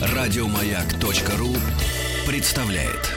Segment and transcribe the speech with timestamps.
[0.00, 1.54] Радиомаяк.ру
[2.26, 3.14] представляет.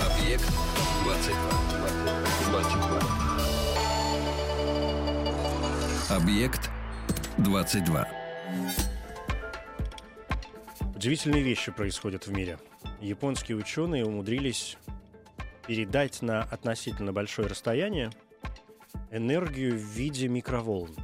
[0.00, 0.44] Объект
[1.04, 1.66] 22.
[2.50, 3.00] 22.
[6.16, 6.70] Объект
[7.38, 8.08] 22.
[10.96, 12.58] Удивительные вещи происходят в мире.
[13.00, 14.76] Японские ученые умудрились
[15.66, 18.10] передать на относительно большое расстояние
[19.10, 20.94] энергию в виде микроволн.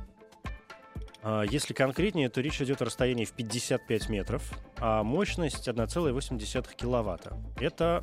[1.23, 4.43] А Если конкретнее, то речь идет о расстоянии в 55 метров,
[4.79, 7.39] а мощность 1,8 киловатта.
[7.61, 8.03] Это,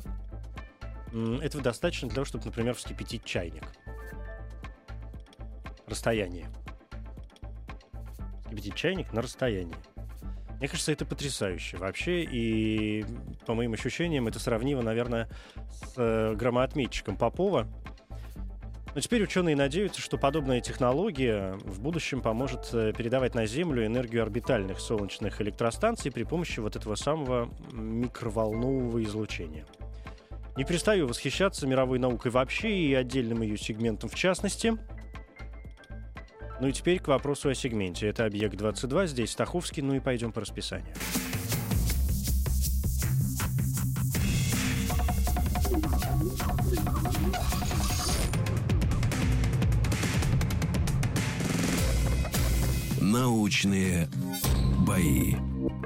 [1.42, 3.64] этого достаточно для того, чтобы, например, вскипятить чайник.
[5.86, 6.48] Расстояние.
[8.44, 9.76] Вскипятить чайник на расстоянии.
[10.60, 13.06] Мне кажется, это потрясающе вообще, и
[13.46, 15.26] по моим ощущениям это сравнимо, наверное,
[15.70, 17.66] с э, громоотметчиком Попова.
[18.94, 24.22] Но теперь ученые надеются, что подобная технология в будущем поможет э, передавать на Землю энергию
[24.22, 29.64] орбитальных солнечных электростанций при помощи вот этого самого микроволнового излучения.
[30.58, 34.76] Не перестаю восхищаться мировой наукой вообще и отдельным ее сегментом в частности.
[36.60, 38.06] Ну и теперь к вопросу о сегменте.
[38.06, 40.86] Это объект 22, здесь Стаховский, ну и пойдем по расписанию.
[53.00, 54.08] Научные
[54.86, 55.36] бои.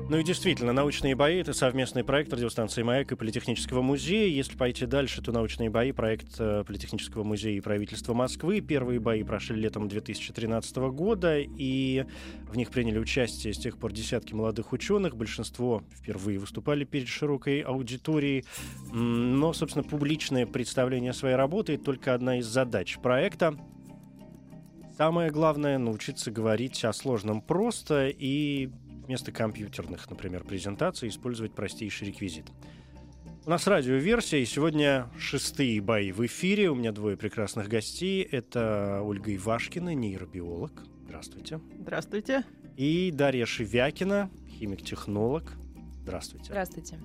[0.07, 4.29] Ну и действительно, научные бои— это совместный проект радиостанции «Маяк» и Политехнического музея.
[4.29, 8.61] Если пойти дальше, то научные бои— проект э, Политехнического музея и правительства Москвы.
[8.61, 12.05] Первые бои прошли летом 2013 года, и
[12.43, 15.17] в них приняли участие с тех пор десятки молодых ученых.
[15.17, 18.45] Большинство впервые выступали перед широкой аудиторией.
[18.93, 23.57] Но, собственно, публичное представление своей работы— только одна из задач проекта.
[24.99, 28.71] Самое главное— научиться говорить о сложном просто и
[29.07, 32.47] вместо компьютерных, например, презентаций использовать простейший реквизит.
[33.47, 36.71] У нас радиоверсия, и сегодня шестые бои в эфире.
[36.71, 38.23] У меня двое прекрасных гостей.
[38.23, 40.73] Это Ольга Ивашкина, нейробиолог.
[41.05, 41.61] Здравствуйте.
[41.79, 42.45] Здравствуйте.
[42.77, 45.53] И Дарья Шевякина, химик-технолог.
[46.03, 46.47] Здравствуйте.
[46.47, 46.99] Здравствуйте.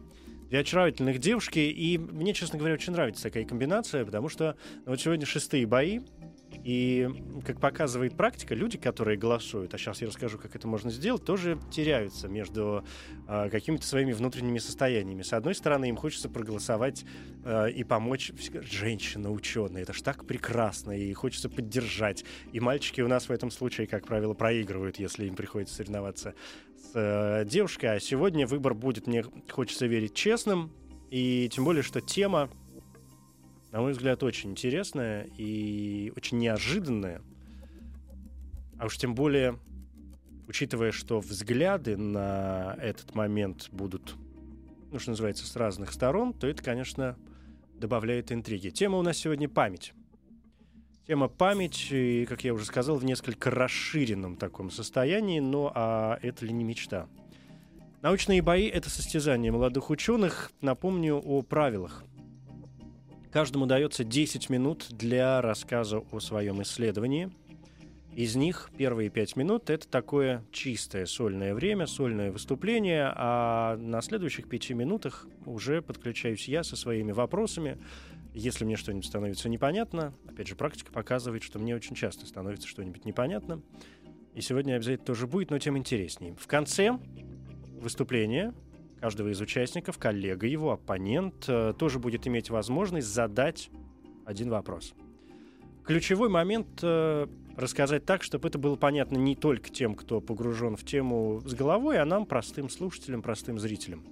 [0.50, 4.56] Две очаровательных девушки, и мне, честно говоря, очень нравится такая комбинация, потому что
[4.86, 6.00] ну, вот сегодня шестые бои,
[6.64, 7.10] и,
[7.46, 11.60] как показывает практика, люди, которые голосуют, а сейчас я расскажу, как это можно сделать, тоже
[11.72, 12.84] теряются между
[13.28, 15.22] э, какими-то своими внутренними состояниями.
[15.22, 17.06] С одной стороны, им хочется проголосовать
[17.44, 18.32] э, и помочь
[18.62, 19.84] женщина ученая.
[19.84, 22.26] Это ж так прекрасно, и хочется поддержать.
[22.52, 26.34] И мальчики у нас в этом случае, как правило, проигрывают, если им приходится соревноваться
[26.76, 27.96] с э, девушкой.
[27.96, 30.72] А сегодня выбор будет, мне хочется верить, честным.
[31.10, 32.50] И тем более, что тема
[33.72, 37.22] на мой взгляд, очень интересная и очень неожиданная.
[38.80, 39.60] А уж тем более,
[40.48, 44.16] учитывая, что взгляды на этот момент будут,
[44.92, 47.18] ну, что называется, с разных сторон, то это, конечно,
[47.76, 48.70] добавляет интриги.
[48.70, 49.94] Тема у нас сегодня память.
[51.08, 56.46] Тема память, и, как я уже сказал, в несколько расширенном таком состоянии, но а это
[56.46, 57.08] ли не мечта?
[58.02, 60.52] Научные бои— это состязание молодых ученых.
[60.62, 62.06] Напомню о правилах.
[63.32, 67.30] Каждому дается 10 минут для рассказа о своем исследовании.
[68.16, 74.50] Из них первые 5 минут— это такое чистое сольное время, сольное выступление, а на следующих
[74.50, 77.78] 5 минутах уже подключаюсь я со своими вопросами.
[78.34, 83.06] Если мне что-нибудь становится непонятно, опять же, практика показывает, что мне очень часто становится что-нибудь
[83.06, 83.62] непонятно.
[84.34, 86.36] И сегодня обязательно тоже будет, но тем интереснее.
[86.36, 86.98] В конце
[87.80, 88.56] выступления
[89.00, 93.70] каждого из участников, коллега его, оппонент, э, тоже будет иметь возможность задать
[94.26, 94.94] один вопрос.
[95.86, 100.86] Ключевой момент э, рассказать так, чтобы это было понятно не только тем, кто погружен в
[100.86, 104.06] тему с головой, а нам, простым слушателям, простым зрителям.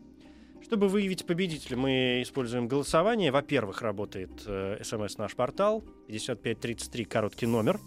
[0.63, 3.31] Чтобы выявить победителя, мы используем голосование.
[3.31, 7.79] Во-первых, работает э, смс наш портал 5533, короткий номер.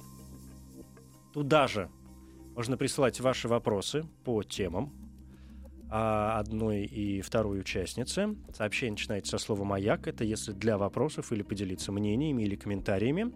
[1.32, 1.90] Туда же
[2.54, 4.92] можно присылать ваши вопросы по темам,
[5.90, 8.36] одной и второй участницы.
[8.54, 10.06] Сообщение начинается со слова «Маяк».
[10.06, 13.32] Это если для вопросов или поделиться мнениями или комментариями.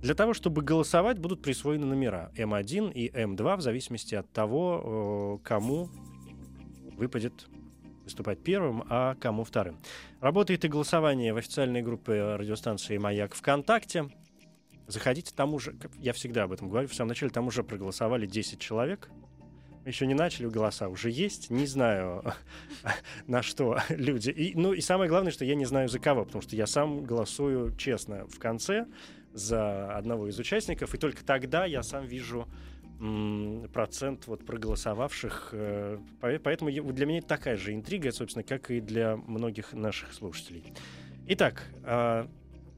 [0.00, 5.46] Для того, чтобы голосовать, будут присвоены номера М1 и М2 в зависимости от того, э,
[5.46, 5.88] кому
[6.96, 7.48] выпадет
[8.04, 9.78] выступать первым, а кому вторым.
[10.20, 14.08] Работает и голосование в официальной группе радиостанции «Маяк» ВКонтакте.
[14.86, 18.60] Заходите, там уже, я всегда об этом говорю, в самом начале там уже проголосовали 10
[18.60, 19.10] человек.
[19.88, 21.50] Еще не начали, голоса уже есть.
[21.50, 22.24] Не знаю,
[23.26, 24.30] на что люди.
[24.30, 27.04] И, ну и самое главное, что я не знаю за кого, потому что я сам
[27.04, 28.86] голосую честно в конце
[29.32, 32.46] за одного из участников, и только тогда я сам вижу
[33.72, 35.50] процент вот проголосовавших.
[35.52, 40.72] Э, поэтому для меня такая же интрига, собственно, как и для многих наших слушателей.
[41.28, 42.28] Итак, а,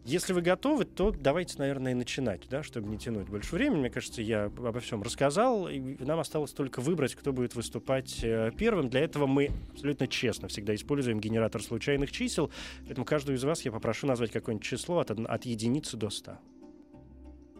[0.04, 3.80] если вы готовы, то давайте, наверное, начинать, да, чтобы не тянуть больше времени.
[3.80, 8.50] Мне кажется, я обо всем рассказал, и нам осталось только выбрать, кто будет выступать э,
[8.56, 8.88] первым.
[8.88, 12.50] Для этого мы абсолютно честно всегда используем генератор случайных чисел,
[12.86, 16.40] поэтому каждую из вас я попрошу назвать какое-нибудь число от, от единицы до ста.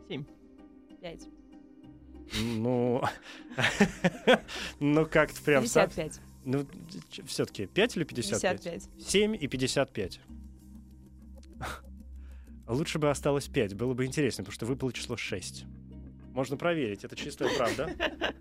[0.09, 0.25] Семь.
[1.01, 1.29] Пять.
[2.41, 3.03] Ну,
[4.81, 5.63] ну как-то прям...
[5.65, 6.21] 55.
[6.45, 6.67] Ну,
[7.27, 8.63] все-таки 5 или 55?
[8.63, 8.89] 55.
[9.07, 10.21] 7 и 55.
[12.71, 15.65] Лучше бы осталось 5, было бы интереснее, потому что выпало число 6.
[16.33, 17.91] Можно проверить, это чистая правда.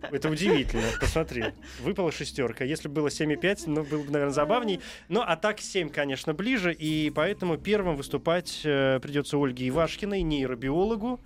[0.12, 1.46] Это удивительно, посмотри.
[1.82, 2.64] Выпала шестерка.
[2.64, 4.80] Если бы было 7,5, ну, было бы, наверное, забавней.
[5.08, 11.20] Ну, а так 7, конечно, ближе, и поэтому первым выступать э, придется Ольге Ивашкиной, нейробиологу.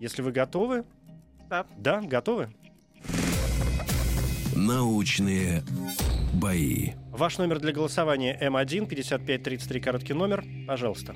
[0.00, 0.84] Если вы готовы.
[1.50, 1.66] Да.
[1.76, 2.50] Да, готовы?
[4.56, 5.62] Научные
[6.32, 6.92] бои.
[7.10, 10.42] Ваш номер для голосования М1, 5533, короткий номер.
[10.66, 11.14] Пожалуйста.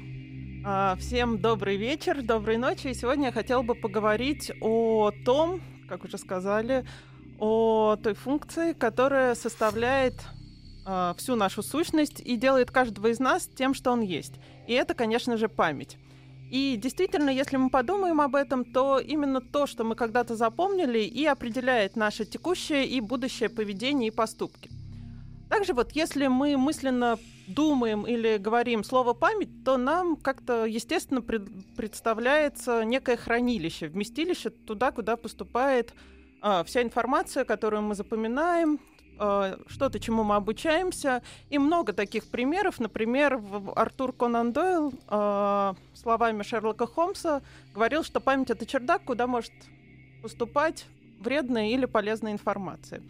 [0.69, 2.89] А, всем добрый вечер, доброй ночи.
[2.89, 6.85] И сегодня я хотела бы поговорить о том, как уже сказали,
[7.39, 10.15] о той функции, которая составляет
[10.85, 14.41] э, всю нашу сущность и делает каждого из нас тем, что он есть.
[14.67, 15.99] И это, конечно же, память.
[16.51, 21.25] И действительно, если мы подумаем об этом, то именно то, что мы когда-то запомнили, и
[21.27, 24.69] определяет наше текущее и будущее поведение и поступки.
[25.48, 31.48] Также вот если мы мысленно думаем или говорим слово «память», то нам как-то, естественно, пред,
[31.76, 35.94] представляется некое хранилище, вместилище туда, куда поступает
[36.43, 38.81] а, вся информация, которую мы запоминаем,
[39.19, 41.22] а, что-то, чему мы обучаемся.
[41.48, 42.78] И много таких примеров.
[42.81, 43.40] Например,
[43.75, 49.52] Артур Конан Дойл а, словами Шерлока Холмса говорил, что память— это чердак, куда может
[50.22, 50.87] поступать
[51.20, 53.02] вредная или полезная информация.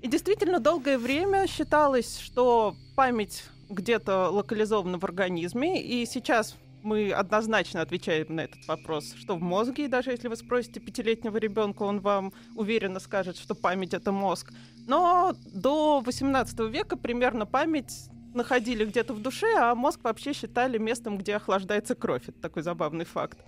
[0.00, 7.82] И действительно, долгое время считалось, что память где-то локализована в организме, и сейчас мы однозначно
[7.82, 12.00] отвечаем на этот вопрос, что в мозге, и даже если вы спросите пятилетнего ребенка, он
[12.00, 14.52] вам уверенно скажет, что память это мозг.
[14.86, 21.18] Но до 18 века примерно память находили где-то в душе, а мозг вообще считали местом,
[21.18, 22.28] где охлаждается кровь.
[22.28, 23.38] Это такой забавный факт.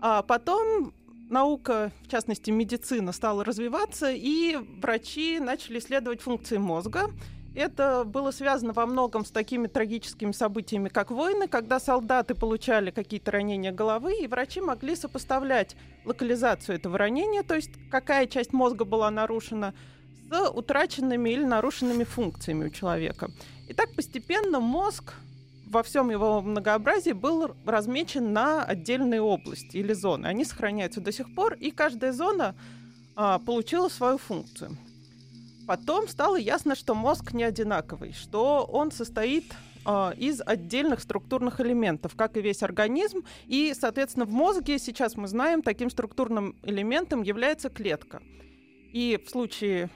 [0.00, 0.92] А потом
[1.30, 7.10] наука, в частности медицина, стала развиваться, и врачи начали исследовать функции мозга.
[7.54, 13.32] Это было связано во многом с такими трагическими событиями, как войны, когда солдаты получали какие-то
[13.32, 15.74] ранения головы, и врачи могли сопоставлять
[16.04, 19.74] локализацию этого ранения, то есть какая часть мозга была нарушена,
[20.30, 23.30] с утраченными или нарушенными функциями у человека.
[23.68, 25.14] И так постепенно мозг
[25.70, 30.26] во всем его многообразии был размечен на отдельные области или зоны.
[30.26, 32.56] Они сохраняются до сих пор, и каждая зона
[33.14, 34.76] а, получила свою функцию.
[35.68, 39.54] Потом стало ясно, что мозг не одинаковый, что он состоит
[39.86, 43.20] э, из отдельных структурных элементов, как и весь организм.
[43.46, 48.20] И, соответственно, в мозге сейчас мы знаем, таким структурным элементом является клетка.
[48.92, 49.90] И в случае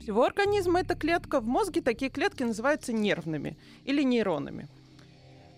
[0.00, 4.68] всего организма эта клетка, в мозге такие клетки называются нервными или нейронами.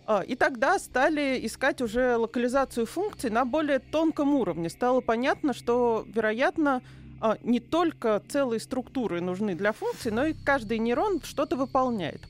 [0.07, 4.69] А, и тогда стали искать уже локализацию функций на более тонком уровне.
[4.69, 6.83] Стало понятно, что, вероятно,
[7.21, 12.23] а, не только целые структуры нужны для функций, но и каждый нейрон что-то выполняет.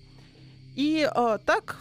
[0.77, 1.79] И а, так,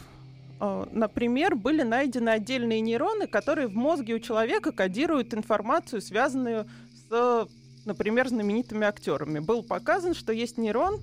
[0.59, 6.67] например, были найдены отдельные нейроны, которые в мозге у человека кодируют информацию, связанную
[7.09, 7.47] с,
[7.85, 9.39] например, знаменитыми актерами.
[9.39, 11.01] Был показан, что есть нейрон,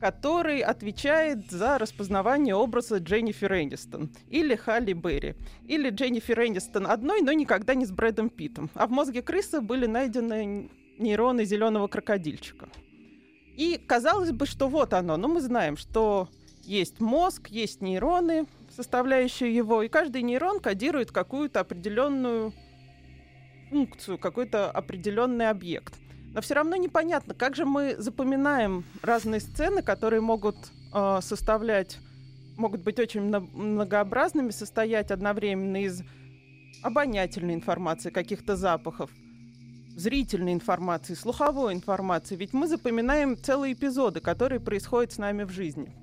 [0.00, 5.36] который отвечает за распознавание образа Дженнифер Энистон или Халли Берри.
[5.68, 8.68] Или Дженнифер Энистон одной, но никогда не с Брэдом Питтом.
[8.74, 12.68] А в мозге крысы были найдены нейроны зеленого крокодильчика.
[13.56, 16.28] И казалось бы, что вот оно, но мы знаем, что
[16.64, 22.52] есть мозг, есть нейроны, составляющие его, и каждый нейрон кодирует какую-то определенную
[23.72, 25.94] функцию, какой-то определенный объект.
[26.34, 30.56] Но все равно непонятно, как же мы запоминаем разные сцены, которые могут
[30.92, 31.98] э, составлять,
[32.56, 36.02] могут быть очень многообразными, состоять одновременно из
[36.82, 39.10] обонятельной информации, каких-то запахов,
[39.96, 42.36] зрительной информации, слуховой информации.
[42.36, 45.94] Ведь мы запоминаем целые эпизоды, которые происходят с нами в жизни.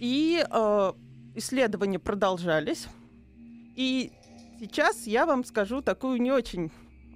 [0.00, 0.92] И э,
[1.34, 2.88] исследования продолжались.
[3.74, 4.12] И
[4.58, 6.70] сейчас я вам скажу такую не очень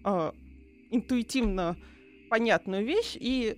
[0.04, 0.32] э,
[0.90, 1.76] интуитивно
[2.28, 3.56] понятную вещь, и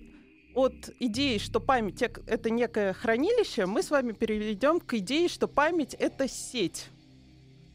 [0.55, 5.93] от идеи, что память это некое хранилище, мы с вами перейдем к идее, что память
[5.95, 6.87] это сеть,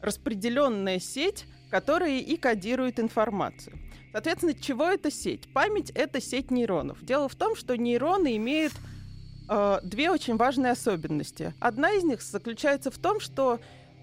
[0.01, 3.77] распределенная сеть, которая и кодирует информацию.
[4.11, 5.51] Соответственно, чего это сеть?
[5.53, 7.03] Память это сеть нейронов.
[7.03, 8.73] Дело в том, что нейроны имеют
[9.49, 11.53] э, две очень важные особенности.
[11.59, 13.59] Одна из них заключается в том, что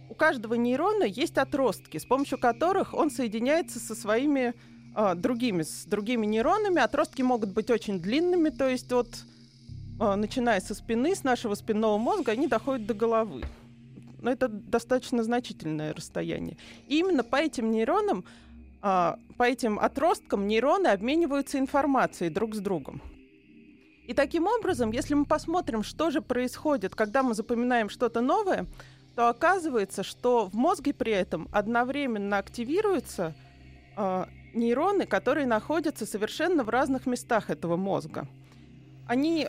[0.09, 4.55] у каждого нейрона есть отростки, с помощью которых он соединяется со своими
[4.97, 6.81] э, другими, с другими нейронами.
[6.81, 9.09] Отростки могут быть очень длинными, то есть от
[10.01, 13.45] э, начиная со спины, с нашего спинного мозга, они доходят до головы.
[14.21, 16.57] Но это достаточно значительное расстояние.
[16.89, 18.25] И именно по этим нейронам,
[18.83, 23.03] э, по этим отросткам нейроны обмениваются информацией друг с другом.
[24.07, 28.67] И таким образом, если мы посмотрим, что же происходит, когда мы запоминаем что-то новое,
[29.16, 33.35] то оказывается, что в мозге при этом одновременно активируются
[33.96, 38.28] э, нейроны, которые находятся совершенно в разных местах этого мозга.
[39.08, 39.49] Они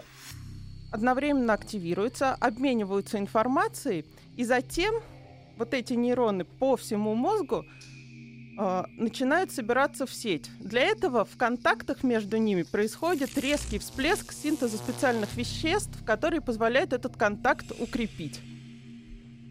[0.89, 4.05] одновременно активируются, обмениваются информацией,
[4.37, 4.95] и затем
[5.57, 7.65] вот эти нейроны по всему мозгу
[8.57, 10.49] э, начинают собираться в сеть.
[10.61, 17.17] Для этого в контактах между ними происходит резкий всплеск синтеза специальных веществ, которые позволяют этот
[17.17, 18.39] контакт укрепить.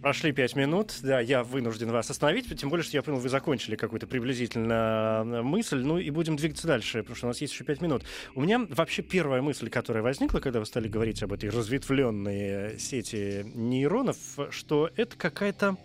[0.03, 3.77] Прошли пять минут, да, я вынужден вас остановить, тем более, что я понял, вы закончили
[3.77, 7.65] какую-то приблизительно э, мысль, ну и будем двигаться дальше, потому что у нас есть еще
[7.65, 8.05] пять минут.
[8.35, 13.45] У меня вообще первая мысль, которая возникла, когда вы стали говорить об этой разветвленной сети
[13.55, 14.17] нейронов,
[14.51, 15.77] что это какая-то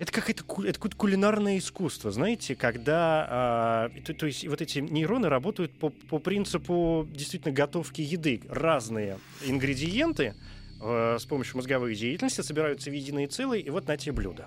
[0.00, 5.28] это какое-то это какое-то кулинарное искусство, знаете, когда а, то, то есть вот эти нейроны
[5.28, 10.34] работают по, по принципу действительно готовки еды, разные ингредиенты,
[10.82, 14.46] Э, с помощью мозговой деятельности собираются в единые целые, и вот на те блюда.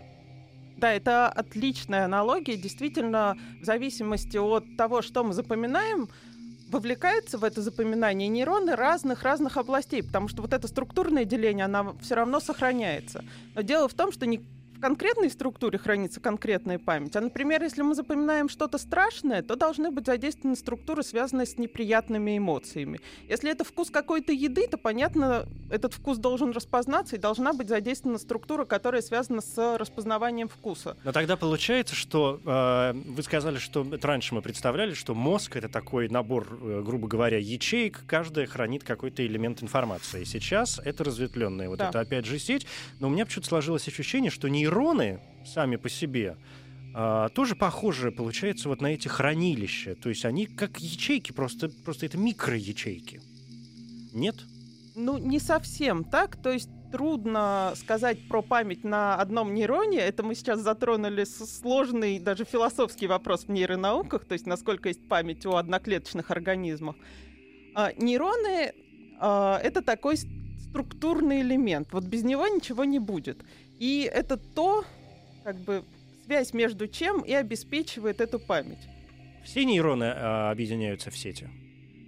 [0.77, 2.57] Да, это отличная аналогия.
[2.57, 6.09] Действительно, в зависимости от того, что мы запоминаем,
[6.69, 12.15] вовлекаются в это запоминание нейроны разных-разных областей, потому что вот это структурное деление, оно все
[12.15, 13.23] равно сохраняется.
[13.53, 14.41] Но дело в том, что не
[14.83, 17.15] конкретной структуре хранится конкретная память.
[17.15, 22.37] А, например, если мы запоминаем что-то страшное, то должны быть задействованы структуры, связанные с неприятными
[22.37, 22.99] эмоциями.
[23.29, 28.19] Если это вкус какой-то еды, то, понятно, этот вкус должен распознаться и должна быть задействована
[28.19, 30.97] структура, которая связана с распознаванием вкуса.
[31.05, 35.69] Но тогда получается, что э, вы сказали, что это раньше мы представляли, что мозг это
[35.69, 40.25] такой набор, э, грубо говоря, ячеек, каждая хранит какой-то элемент информации.
[40.25, 41.87] Сейчас это разветвленная вот да.
[41.87, 42.67] это опять же сеть,
[42.99, 46.37] но у меня почему-то сложилось ощущение, что нейрон нейроны сами по себе
[46.95, 49.95] а, тоже похожи, получается, вот на эти хранилища.
[49.95, 53.21] То есть они как ячейки, просто, просто это микроячейки.
[54.13, 54.35] Нет?
[54.95, 56.35] Ну, не совсем так.
[56.35, 59.97] То есть трудно сказать про память на одном нейроне.
[59.97, 65.45] Это мы сейчас затронули сложный, даже философский вопрос в нейронауках, то есть насколько есть память
[65.47, 66.95] у одноклеточных организмов.
[67.73, 68.73] А, нейроны
[69.19, 70.17] а,— это такой
[70.73, 71.89] структурный элемент.
[71.91, 73.43] Вот без него ничего не будет.
[73.83, 74.85] И это то,
[75.43, 75.83] как бы,
[76.23, 78.79] связь между чем и обеспечивает эту память.
[79.43, 81.49] Все нейроны э, объединяются в сети?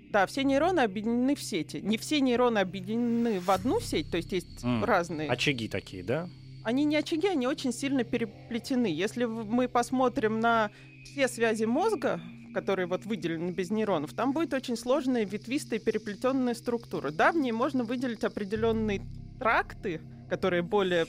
[0.09, 1.81] Да, все нейроны объединены в сети.
[1.83, 4.85] Не все нейроны объединены в одну сеть, то есть есть mm.
[4.85, 5.29] разные.
[5.29, 6.29] Очаги такие, да?
[6.63, 8.85] Они не очаги, они очень сильно переплетены.
[8.85, 10.71] Если мы посмотрим на
[11.03, 12.21] все связи мозга,
[12.53, 17.11] которые вот выделены без нейронов, там будет очень сложная ветвистая переплетенная структура.
[17.11, 19.01] Да, в ней можно выделить определенные
[19.39, 21.05] тракты, которые более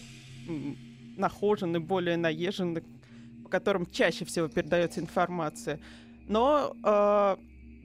[1.17, 2.83] нахожены, более наезжены,
[3.43, 5.81] по которым чаще всего передается информация.
[6.29, 7.37] Но э,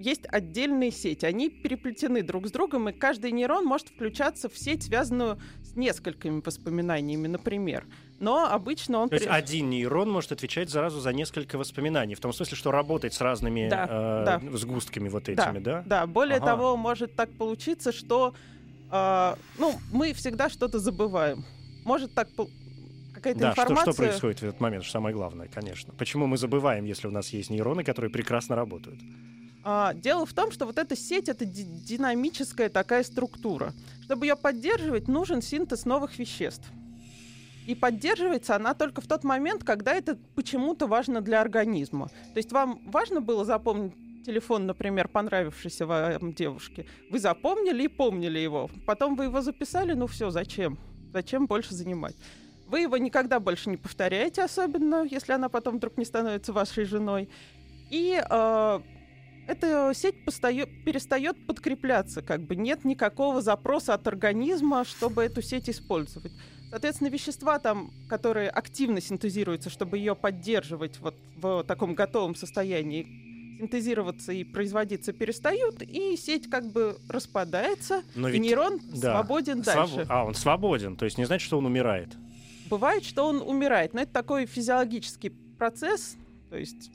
[0.02, 4.84] есть отдельные сети, они переплетены друг с другом, и каждый нейрон может включаться в сеть,
[4.84, 7.86] связанную с несколькими воспоминаниями, например.
[8.20, 9.10] Но обычно он...
[9.10, 13.14] То есть один нейрон может отвечать сразу за несколько воспоминаний, в том смысле, что работать
[13.14, 14.58] с разными да, э, да.
[14.58, 15.84] сгустками вот этими, да?
[15.86, 16.08] Да, да.
[16.08, 16.48] более ага.
[16.48, 18.34] того, может так получиться, что
[18.92, 21.46] э, ну, мы всегда что-то забываем
[21.84, 22.30] может так
[23.14, 23.84] какая-то да, информация...
[23.84, 25.94] Что, что происходит в этот момент, что самое главное, конечно.
[25.94, 29.00] Почему мы забываем, если у нас есть нейроны, которые прекрасно работают?
[29.64, 33.74] А, дело в том, что вот эта сеть— это динамическая такая структура.
[34.04, 36.68] Чтобы ее поддерживать, нужен синтез новых веществ.
[37.68, 42.08] И поддерживается она только в тот момент, когда это почему-то важно для организма.
[42.34, 43.94] То есть вам важно было запомнить
[44.26, 46.88] телефон, например, понравившийся вам девушке.
[47.10, 48.70] Вы запомнили и помнили его.
[48.88, 50.80] Потом вы его записали, ну все, зачем?
[51.14, 52.16] Зачем больше занимать?
[52.68, 57.30] Вы его никогда больше не повторяете, особенно если она потом вдруг не становится вашей женой.
[57.90, 58.80] И э,
[59.48, 65.70] эта сеть постаю, перестает подкрепляться, как бы нет никакого запроса от организма, чтобы эту сеть
[65.70, 66.32] использовать.
[66.70, 73.06] Соответственно, вещества там, которые активно синтезируются, чтобы ее поддерживать вот в таком готовом состоянии,
[73.66, 79.60] синтезироваться и производиться перестают, и сеть как бы распадается, Но и ведь- нейрон да, свободен
[79.62, 80.06] Своб- дальше.
[80.10, 82.10] А, он свободен, то есть не значит, что он умирает.
[82.70, 86.16] Бывает, что он умирает, но это такой физиологический процесс,
[86.50, 86.90] то есть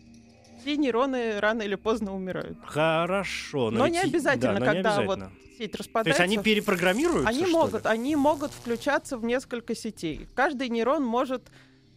[0.61, 2.59] все нейроны рано или поздно умирают.
[2.65, 3.71] Хорошо.
[3.71, 5.31] Но ведь не и- обязательно, да, но не когда обязательно.
[5.51, 6.23] Сеть То есть распадается.
[6.23, 7.91] они перепрограммируются, Они могут, ли?
[7.91, 10.27] они могут включаться в несколько сетей.
[10.35, 11.43] Каждый нейрон может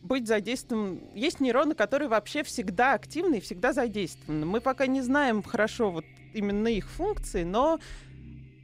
[0.01, 0.99] быть задействован.
[1.13, 4.45] Есть нейроны, которые вообще всегда активны и всегда задействованы.
[4.45, 7.79] Мы пока не знаем хорошо вот именно их функции, но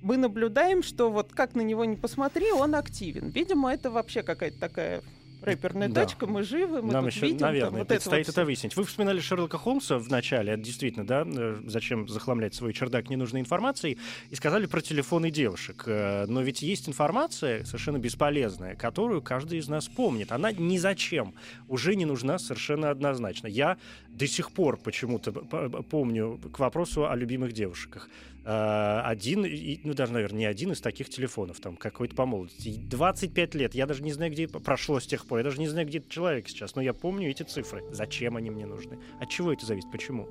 [0.02, 3.30] мы наблюдаем, что вот как на него не посмотри, он активен.
[3.30, 5.02] Видимо, это вообще какая-то такая
[5.46, 6.04] рэперная Да.
[6.04, 6.28] точка.
[6.28, 7.38] Мы живы, мы Нам еще, видим.
[7.40, 8.76] там наверное, вот предстоит это, вот это выяснить.
[8.76, 13.42] Вы вспоминали Шерлока Холмса в начале, это действительно, да, э, зачем захламлять свой чердак ненужной
[13.42, 13.98] информацией,
[14.30, 15.84] и сказали про телефоны девушек.
[15.88, 20.32] Э, Но ведь есть информация совершенно бесполезная, которую каждый из нас помнит.
[20.32, 21.34] Она ни зачем
[21.68, 23.48] уже не нужна совершенно однозначно.
[23.48, 23.78] Я
[24.10, 28.10] до сих пор почему-то помню к вопросу о любимых девушках.
[28.46, 29.46] Э, Один,
[29.84, 32.70] ну даже, наверное, не один из таких телефонов, там какой-то по молодости.
[32.70, 35.68] И 25 лет, я даже не знаю, где прошло с тех пор, я даже не
[35.68, 37.84] знаю, где этот человек сейчас, но я помню эти цифры.
[37.92, 39.00] Зачем они мне нужны?
[39.20, 39.90] От чего это зависит?
[39.92, 40.28] Почему?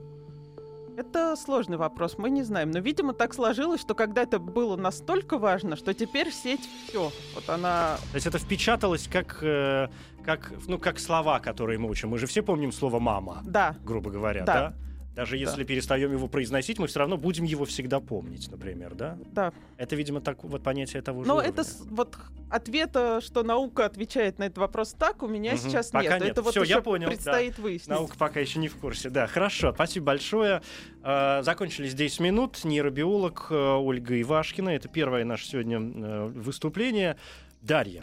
[0.97, 2.71] Это сложный вопрос, мы не знаем.
[2.71, 7.11] Но, видимо, так сложилось, что когда это было настолько важно, что теперь сеть все.
[7.35, 9.88] Вот она То есть это впечаталось как, э,
[10.25, 12.11] как, ну, как слова, которые мы учим.
[12.11, 14.54] Мы же все помним слово «мама», Да, грубо говоря, Да.
[14.54, 14.75] да?
[15.14, 19.16] Даже если перестаем его произносить, мы все равно будем его всегда помнить, например, да?
[19.33, 19.52] да.
[19.76, 21.50] Это, видимо, так вот понятие того же Но уровня.
[21.52, 22.16] это вот
[22.50, 25.61] ответа, что наука отвечает на этот вопрос так, у меня Мгм.
[25.61, 26.21] сейчас Пока нет.
[26.21, 26.30] нет.
[26.33, 27.88] Это вот Всё, я понял, предстоит выяснить.
[27.88, 29.09] Наука пока еще не в курсе.
[29.09, 29.73] Да, хорошо.
[29.73, 30.62] Спасибо большое.
[31.04, 32.64] Э, Закончились 10 минут.
[32.64, 34.71] Нейробиолог э, Ольга Ивашкина.
[34.71, 37.16] Это первое наше сегодня э, выступление.
[37.62, 38.02] Дарья,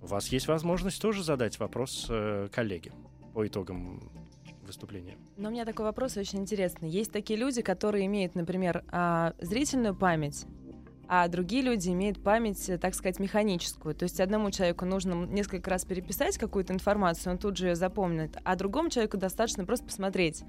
[0.00, 2.92] у вас есть возможность тоже задать вопрос э, коллеге
[3.34, 4.00] по итогам
[4.72, 5.16] выступления.
[5.36, 6.88] Но у меня такой вопрос очень интересный.
[6.88, 10.46] Есть такие люди, которые имеют, например, а, зрительную память,
[11.14, 13.94] а другие люди имеют память, э, так сказать, механическую.
[13.94, 18.38] То есть одному человеку нужно несколько раз переписать какую-то информацию, он тут же ее запомнит,
[18.44, 20.42] а другому человеку достаточно просто посмотреть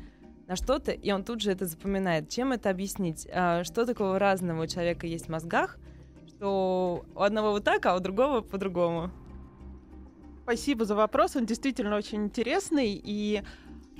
[0.47, 2.29] на что-то, и он тут же это запоминает.
[2.29, 3.27] Чем это объяснить?
[3.33, 5.77] А, Что такого разного у человека есть в мозгах,
[6.27, 9.11] что у одного вот так, а у другого по-другому?
[10.43, 13.43] Спасибо за вопрос, он действительно очень интересный, и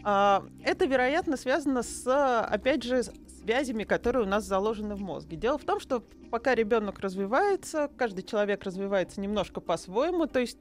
[0.04, 2.06] это, вероятно, связано с,
[2.42, 3.04] опять же,
[3.42, 5.38] связями, которые у нас заложены в мозге.
[5.38, 10.60] Дело в том, что пока ребенок развивается, каждый человек развивается немножко по-своему, то есть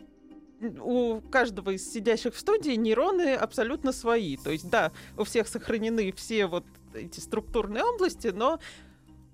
[0.81, 4.37] у каждого из сидящих в студии нейроны абсолютно свои.
[4.37, 8.61] То есть, да, у всех сохранены все вот эти структурные области, но,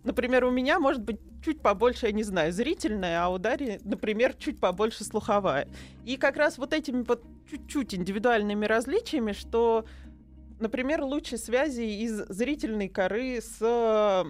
[0.05, 4.35] например, у меня может быть чуть побольше, я не знаю, зрительная, а у Дарьи, например,
[4.35, 5.69] чуть побольше слуховая.
[6.05, 9.87] И как раз вот этими вот чуть-чуть индивидуальными различиями, что,
[10.61, 14.25] например, лучи связи из зрительной коры с э,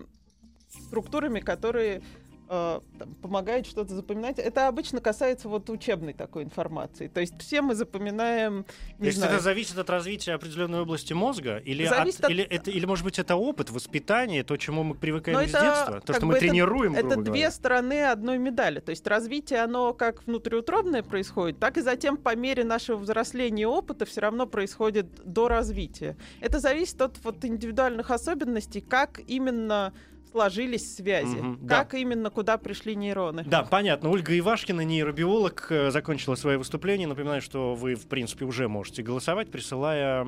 [0.87, 2.03] структурами, которые
[2.49, 4.39] э, там, помогают что-то запоминать.
[4.39, 7.09] Это обычно касается вот учебной такой информации.
[7.09, 11.13] То есть все мы запоминаем, То не есть знаю, это зависит от развития определенной области
[11.13, 11.59] мозга?
[11.59, 14.95] Или, Зависит от- от- или, это, или, может быть, это опыт, воспитание, то, чему мы
[14.95, 16.01] привыкаем Но с это детства?
[16.01, 17.51] То, что мы это- тренируем, Это грубо две говоря?
[17.51, 18.81] стороны одной медали.
[18.81, 23.67] То есть развитие, оно как внутриутробное происходит, так и затем по мере нашего взросления и
[23.67, 26.17] опыта все равно происходит до развития.
[26.41, 29.93] Это зависит от вот индивидуальных особенностей, как именно
[30.31, 31.79] сложились связи, да.
[31.79, 33.45] как именно куда пришли нейроны.
[33.47, 34.11] Да, понятно.
[34.11, 37.09] Ольга Ивашкина, нейробиолог, э, закончила свое выступление.
[37.09, 40.27] Напоминаю, что вы, в принципе, уже можете голосовать, присылая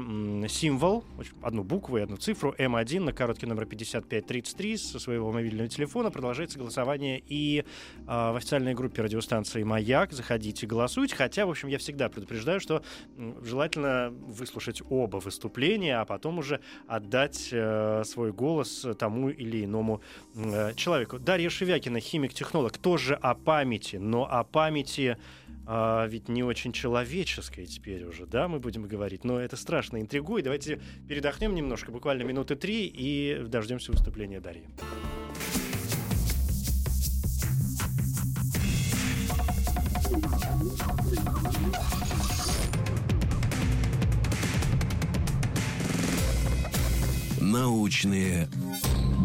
[0.49, 1.05] символ,
[1.43, 6.11] одну букву и одну цифру, М1 на короткий номер 5533 со своего мобильного телефона.
[6.11, 7.65] Продолжается голосование и
[8.07, 10.13] а, в официальной группе радиостанции «Маяк».
[10.13, 11.17] Заходите, голосуйте.
[11.17, 12.83] Хотя, в общем, я всегда предупреждаю, что
[13.43, 19.90] желательно выслушать оба выступления, а потом уже отдать э, свой голос тому или иному
[20.35, 21.19] э, человеку.
[21.19, 25.17] Дарья Шевякина, химик-технолог, тоже о памяти, но о памяти
[25.73, 30.43] а, ведь не очень человеческой теперь уже, да, мы будем говорить, но это страшно интригует.
[30.43, 34.65] Давайте передохнем немножко, буквально минуты три, и дождемся выступления Дарьи.
[47.41, 48.49] Научные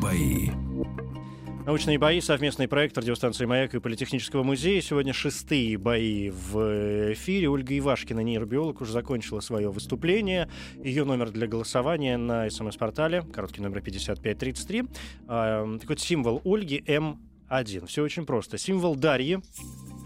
[0.06, 0.52] бои.
[1.66, 4.80] Научные бои, совместный проект радиостанции «Маяк» и Политехнического музея.
[4.80, 7.50] Сегодня шестые бои в эфире.
[7.50, 10.48] Ольга Ивашкина, нейробиолог, уже закончила свое выступление.
[10.84, 14.84] Ее номер для голосования на СМС-портале, короткий номер 5533.
[15.28, 17.88] А, вот символ Ольги М1.
[17.88, 18.60] Все очень просто.
[18.60, 19.40] Символ Дарьи,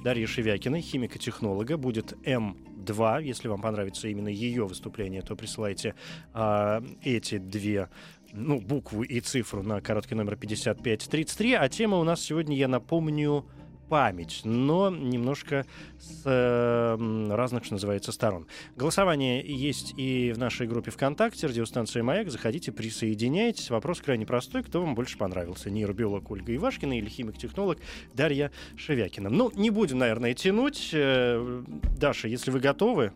[0.01, 2.69] Дарьи Шевякиной, химика-технолога, будет М2.
[2.79, 3.19] 2.
[3.19, 5.95] Если вам понравится именно ее выступление, то присылайте
[6.33, 7.89] а, эти две
[8.33, 11.53] ну, букву и цифру на короткий номер 5533.
[11.53, 13.45] А тема у нас сегодня, я напомню,
[13.89, 15.65] память, но немножко
[15.99, 18.47] с э, разных, что называется, сторон.
[18.75, 22.29] Голосование есть и в нашей группе ВКонтакте, радиостанция «Маяк».
[22.29, 23.69] Заходите, присоединяйтесь.
[23.71, 24.63] Вопрос крайне простой.
[24.63, 25.71] Кто вам больше понравился?
[25.71, 27.79] Нейробиолог Ольга Ивашкина или химик-технолог
[28.13, 29.29] Дарья Шевякина?
[29.29, 30.91] Ну, не будем, наверное, тянуть.
[30.93, 31.63] Э,
[31.97, 33.11] Даша, если вы готовы,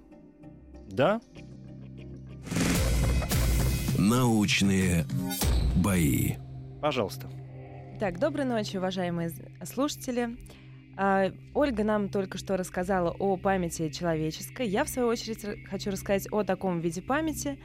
[0.89, 1.21] да?
[4.09, 5.05] Научные
[5.81, 6.33] бои.
[6.81, 7.29] Пожалуйста.
[8.01, 9.31] Так, доброй ночи, уважаемые
[9.63, 10.37] слушатели.
[10.97, 14.67] А, Ольга нам только что рассказала о памяти человеческой.
[14.67, 17.57] Я, в свою очередь, хочу рассказать о таком виде памяти,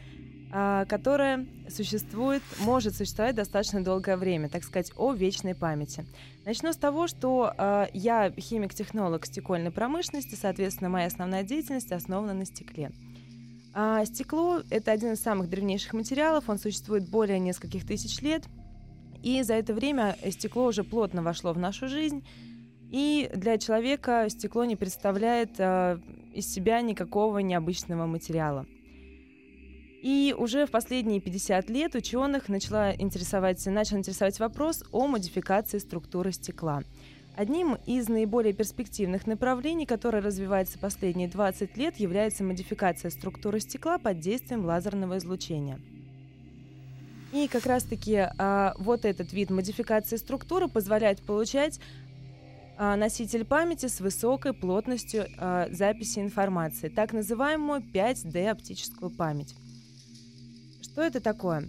[0.52, 6.06] а, которая существует, может существовать достаточно долгое время, так сказать, о вечной памяти.
[6.46, 12.44] Начну с того, что а, я химик-технолог стекольной промышленности, соответственно, моя основная деятельность основана на
[12.44, 12.92] стекле.
[13.74, 18.44] А стекло— это один из самых древнейших материалов, он существует более нескольких тысяч лет,
[19.22, 22.24] и за это время стекло уже плотно вошло в нашу жизнь,
[22.90, 25.98] и для человека стекло не представляет э,
[26.32, 28.66] из себя никакого необычного материала.
[30.02, 36.32] И уже в последние 50 лет ученых начала интересовать, начал интересовать вопрос о модификации структуры
[36.32, 36.82] стекла.
[37.38, 44.18] Одним из наиболее перспективных направлений, которое развивается последние 20 лет, является модификация структуры стекла под
[44.18, 45.78] действием лазерного излучения.
[47.32, 51.78] И как раз-таки а, вот этот вид модификации структуры позволяет получать
[52.76, 59.54] а, носитель памяти с высокой плотностью а, записи информации, так называемую 5D оптическую память.
[60.82, 61.68] Что это такое?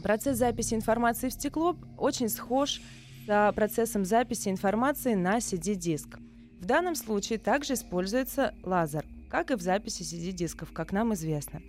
[0.00, 2.82] Процесс записи информации в стекло очень схож с
[3.26, 6.18] процессом записи информации на CD-диск.
[6.60, 11.60] В данном случае также используется лазер, как и в записи CD-дисков, как нам известно.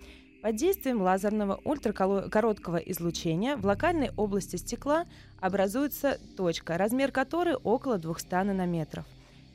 [0.42, 5.06] Под действием лазерного ультракороткого излучения в локальной области стекла
[5.40, 9.06] образуется точка, размер которой около 200 нанометров.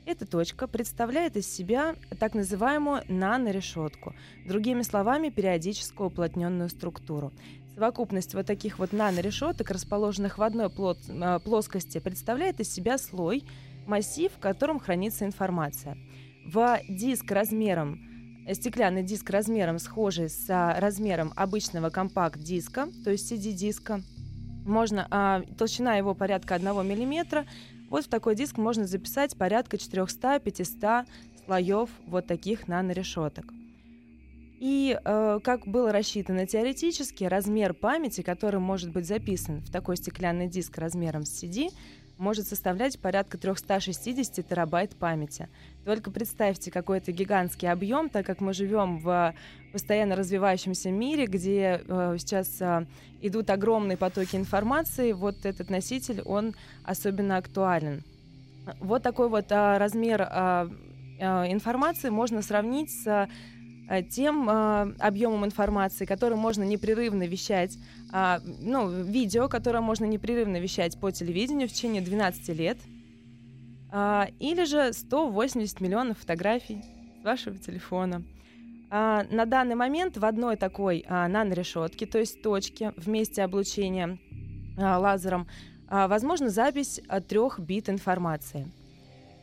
[0.06, 4.14] Эта точка представляет из себя так называемую нанорешетку,
[4.46, 7.32] другими словами, периодическую уплотненную структуру.
[7.74, 13.44] Совокупность вот таких вот нанорешеток, расположенных в одной э, плоскости, представляет из себя слой,
[13.86, 15.96] массив, в котором хранится информация.
[16.46, 18.00] В диск размером
[18.54, 24.02] стеклянный диск размером схожий с а, размером обычного компакт-диска, то есть CD-диска.
[24.64, 27.46] Можно, а, толщина его порядка 1 мм.
[27.88, 31.06] Вот в такой диск можно записать порядка 400-500
[31.44, 33.46] слоев вот таких нанорешеток.
[34.60, 40.48] И э, как было рассчитано теоретически, размер памяти, который может быть записан в такой стеклянный
[40.48, 41.70] диск размером с CD,
[42.18, 45.48] может составлять порядка 360 терабайт памяти.
[45.86, 49.34] Только представьте, какой это гигантский объем, так как мы живем в
[49.72, 52.84] постоянно развивающемся мире, где э, сейчас э,
[53.22, 58.02] идут огромные потоки информации, вот этот носитель, он особенно актуален.
[58.78, 60.68] Вот такой вот э, размер э,
[61.18, 63.26] э, информации можно сравнить с
[64.08, 67.76] тем э, объемом информации, который можно непрерывно вещать,
[68.12, 72.78] э, ну, видео, которое можно непрерывно вещать по телевидению в течение 12 лет,
[73.92, 76.84] э, или же 180 миллионов фотографий
[77.20, 78.22] с вашего телефона.
[78.92, 84.18] Э, на данный момент в одной такой э, нанорешетке, то есть точке в месте облучения
[84.78, 85.48] э, лазером,
[85.88, 88.70] э, возможна запись э, трех бит информации–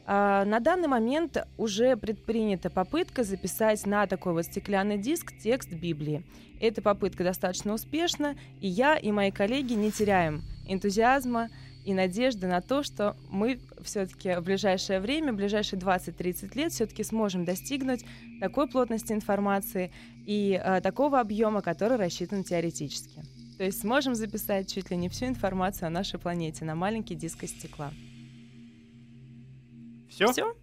[0.08, 6.24] на данный момент уже предпринята попытка записать на такой вот стеклянный диск текст Библии.
[6.62, 11.50] Эта попытка достаточно успешна, и я и мои коллеги не теряем энтузиазма
[11.86, 17.04] и надежды на то, что мы все-таки в ближайшее время, в ближайшие 20-30 лет все-таки
[17.04, 18.04] сможем достигнуть
[18.40, 19.92] такой плотности информации
[20.26, 23.24] и э, такого объема, который рассчитан теоретически.
[23.58, 27.44] То есть сможем записать чуть ли не всю информацию о нашей планете на маленький диск
[27.44, 27.92] из стекла.
[30.18, 30.32] Все?
[30.32, 30.56] Все?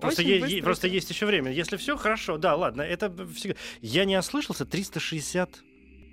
[0.00, 1.52] Просто, е- просто есть еще время.
[1.52, 2.82] Если все, хорошо, да, ладно.
[2.82, 3.56] Это всегда.
[3.82, 5.50] Я не ослышался, 360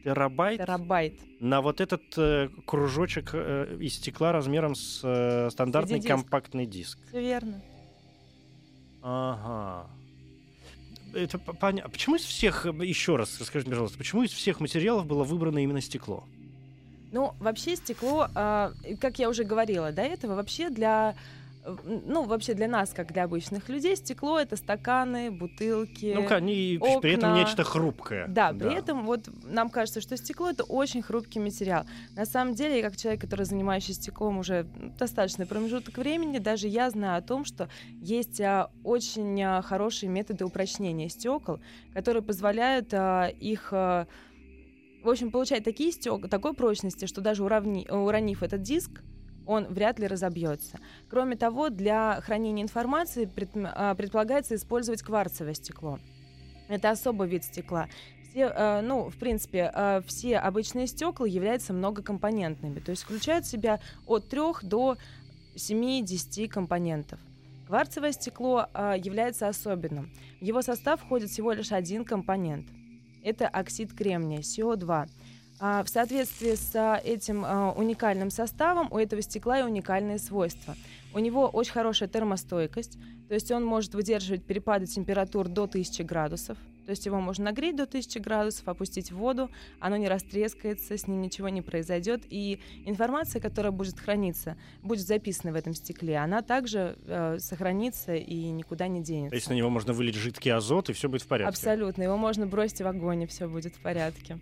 [0.04, 1.14] терабайт, терабайт.
[1.40, 6.08] на вот этот э, кружочек э, из стекла размером с э, стандартный CD-диск.
[6.08, 6.98] компактный диск.
[7.10, 7.62] Все верно.
[9.02, 9.90] Ага.
[11.14, 11.90] Это понятно.
[11.90, 16.26] Почему из всех, еще раз расскажите, пожалуйста, почему из всех материалов было выбрано именно стекло?
[17.14, 21.16] Ну, вообще стекло, э, как я уже говорила до этого, вообще для
[21.84, 26.78] ну, вообще для нас, как для обычных людей, стекло— это стаканы, бутылки, Ну, ка- и
[26.78, 27.00] окна.
[27.02, 28.28] при этом нечто хрупкое.
[28.28, 31.86] Да, при этом вот нам кажется, что стекло это очень хрупкий материал.
[32.16, 34.64] На самом деле, я как человек, который занимающийся стеклом уже
[34.98, 37.70] достаточный промежуток времени, даже я знаю о том, что
[38.02, 41.60] есть а, очень а, хорошие методы упрочнения стекол,
[41.94, 48.44] которые позволяют а, их в общем, получать такие стекла, такой прочности, что даже уравни, уронив
[48.44, 49.04] этот диск,
[49.48, 50.80] он вряд ли разобьется.
[51.10, 53.30] Кроме того, для хранения информации
[53.64, 56.00] а, предполагается использовать кварцевое стекло.
[56.68, 57.88] Это особый вид стекла.
[58.30, 63.50] Все, э, ну, в принципе, э, все обычные стекла являются многокомпонентными, то есть включают в
[63.50, 64.98] себя от 3 до
[65.56, 67.20] 7-10 компонентов.
[67.68, 70.12] Кварцевое стекло э, является особенным.
[70.40, 72.68] В его состав входит всего лишь один компонент.
[73.24, 75.10] Это оксид кремния, СО2.
[75.60, 80.76] А, В соответствии с а, этим а, уникальным составом у этого стекла и уникальные свойства.
[81.14, 86.58] У него очень хорошая термостойкость, то есть он может выдерживать перепады температур до 1000 градусов.
[86.86, 91.06] То есть его можно нагреть до 1000 градусов, опустить в воду, оно не растрескается, с
[91.06, 92.22] ним ничего не произойдет.
[92.30, 98.50] И информация, которая будет храниться, будет записана в этом стекле, она также э, сохранится и
[98.52, 99.32] никуда не денется.
[99.32, 101.50] То есть на него можно вылить жидкий азот, и все будет в порядке.
[101.50, 102.04] Абсолютно.
[102.04, 104.40] Его можно бросить в огонь, и все будет в порядке.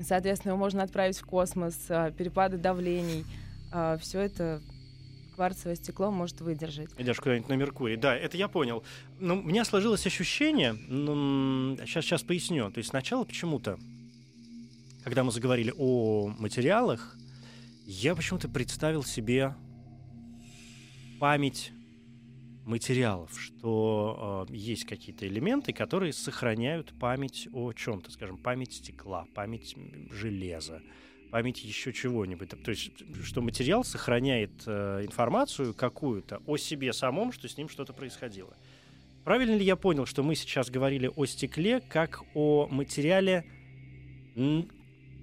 [0.00, 3.24] Соответственно, его можно отправить в космос, а, перепады давлений.
[4.00, 4.60] Все это
[5.34, 6.90] кварцевое стекло может выдержать.
[6.96, 7.96] Идешь куда-нибудь на Меркурий.
[7.96, 8.84] Да, это я понял.
[9.18, 12.70] Но у меня сложилось ощущение, ну, сейчас, сейчас поясню.
[12.70, 13.78] То есть сначала почему-то,
[15.02, 17.16] когда мы заговорили о материалах,
[17.84, 19.54] я почему-то представил себе
[21.18, 21.72] память
[22.64, 29.76] материалов, что э, есть какие-то элементы, которые сохраняют память о чем-то, скажем, память стекла, память
[30.10, 30.82] железа,
[31.30, 32.50] память еще чего-нибудь.
[32.62, 32.92] То есть,
[33.24, 38.56] что материал сохраняет э, информацию какую-то о себе самом, что с ним что-то происходило.
[39.24, 43.44] Правильно ли я понял, что мы сейчас говорили о стекле как о материале,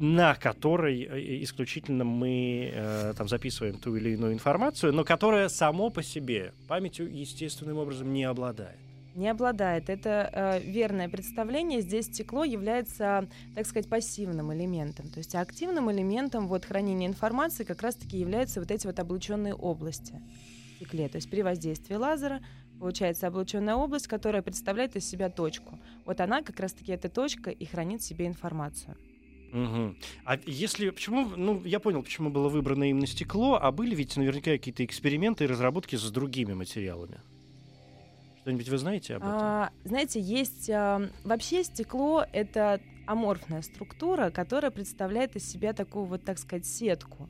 [0.02, 5.92] на который э, исключительно мы э, там записываем ту или иную информацию, но которая само
[5.92, 8.78] по себе памятью естественным образом не обладает?
[9.14, 9.90] Не обладает.
[9.90, 11.82] Это э, верное представление.
[11.82, 15.08] Здесь стекло является, так сказать, пассивным элементом.
[15.10, 20.14] То есть активным элементом вот, хранения информации как раз-таки являются вот эти вот облученные области
[20.14, 21.10] в стекле.
[21.10, 22.42] То есть при воздействии лазера
[22.80, 25.78] получается облученная область, которая представляет из себя точку.
[26.06, 28.98] Вот она как раз-таки эта точка и хранит в себе информацию.
[29.52, 29.98] Мгм.
[30.24, 34.52] А если почему, ну я понял, почему было выбрано именно стекло, а были ведь наверняка
[34.52, 37.20] какие-то эксперименты и разработки с другими материалами.
[38.42, 39.34] Что-нибудь вы знаете об этом?
[39.34, 46.24] А, знаете, есть а, вообще стекло это аморфная структура, которая представляет из себя такую вот,
[46.24, 47.30] так сказать, сетку.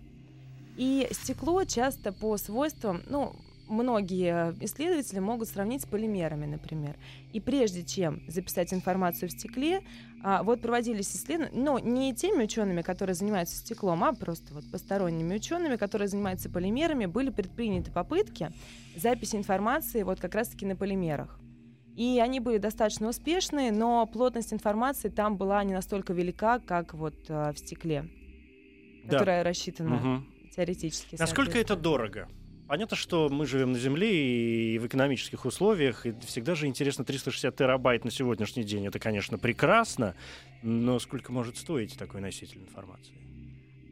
[0.77, 3.35] И стекло часто по свойствам, ну,
[3.71, 6.97] многие исследователи могут сравнить с полимерами, например.
[7.33, 9.81] И прежде чем записать информацию в стекле,
[10.23, 15.35] а, вот проводились исследования, но не теми учеными, которые занимаются стеклом, а просто вот посторонними
[15.35, 18.51] учеными, которые занимаются полимерами, были предприняты попытки
[18.95, 21.39] записи информации вот как раз-таки на полимерах.
[21.95, 27.15] И они были достаточно успешные, но плотность информации там была не настолько велика, как вот
[27.29, 28.05] а, в стекле,
[29.05, 29.17] Да.
[29.17, 30.27] которая рассчитана Мгм.
[30.55, 31.15] теоретически.
[31.19, 32.27] Насколько это дорого?
[32.71, 37.53] Понятно, что мы живем на Земле и в экономических условиях, и всегда же интересно 360
[37.53, 38.87] терабайт на сегодняшний день.
[38.87, 40.15] Это, конечно, прекрасно,
[40.61, 43.11] но сколько может стоить такой носитель информации?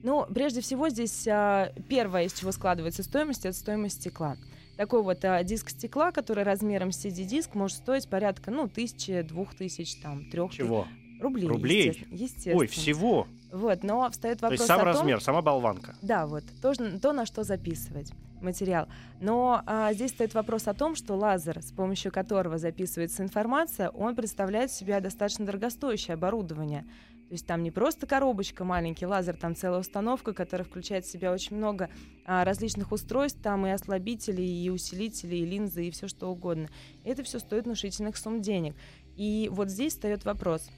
[0.02, 4.38] Ну, прежде всего, здесь а, первое, из чего складывается стоимость, это стоимость стекла.
[4.78, 9.56] Такой вот а, диск стекла, который размером с CD-диск, может стоить порядка, ну, тысячи, двух
[9.56, 10.88] тысяч, там, трех Чего?
[11.20, 11.50] рублей.
[11.50, 11.88] Рублей?
[11.88, 12.56] естественно, естественно.
[12.56, 13.28] Ой, всего.
[13.52, 15.98] Вот, но встает То вопрос есть сам о том, размер, сама болванка.
[16.02, 18.88] Да, вот то, то, на что записывать материал.
[19.20, 24.16] Но а, здесь стоит вопрос о том, что лазер, с помощью которого записывается информация, он
[24.16, 26.86] представляет в себя достаточно дорогостоящее оборудование.
[27.30, 31.32] То есть там не просто коробочка, маленький лазер, там целая установка, которая включает в себя
[31.32, 31.92] очень много
[32.26, 36.70] а, различных устройств, там и ослабителей, и усилителей, и линзы, и все что угодно.
[37.04, 38.76] Это все стоит внушительных сумм денег.
[39.16, 40.72] И вот здесь встает вопрос,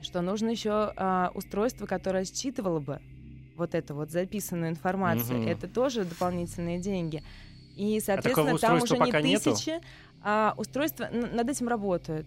[0.00, 3.00] что нужно еще а, устройство, которое считывало бы
[3.58, 5.38] вот эту вот записанную информацию.
[5.40, 5.48] Мгм.
[5.48, 7.22] Это тоже дополнительные деньги.
[7.76, 9.50] И, такого соответственно, там устройства уже не пока нету?
[9.54, 9.80] тысячи,
[10.22, 12.26] а устройства над этим работают.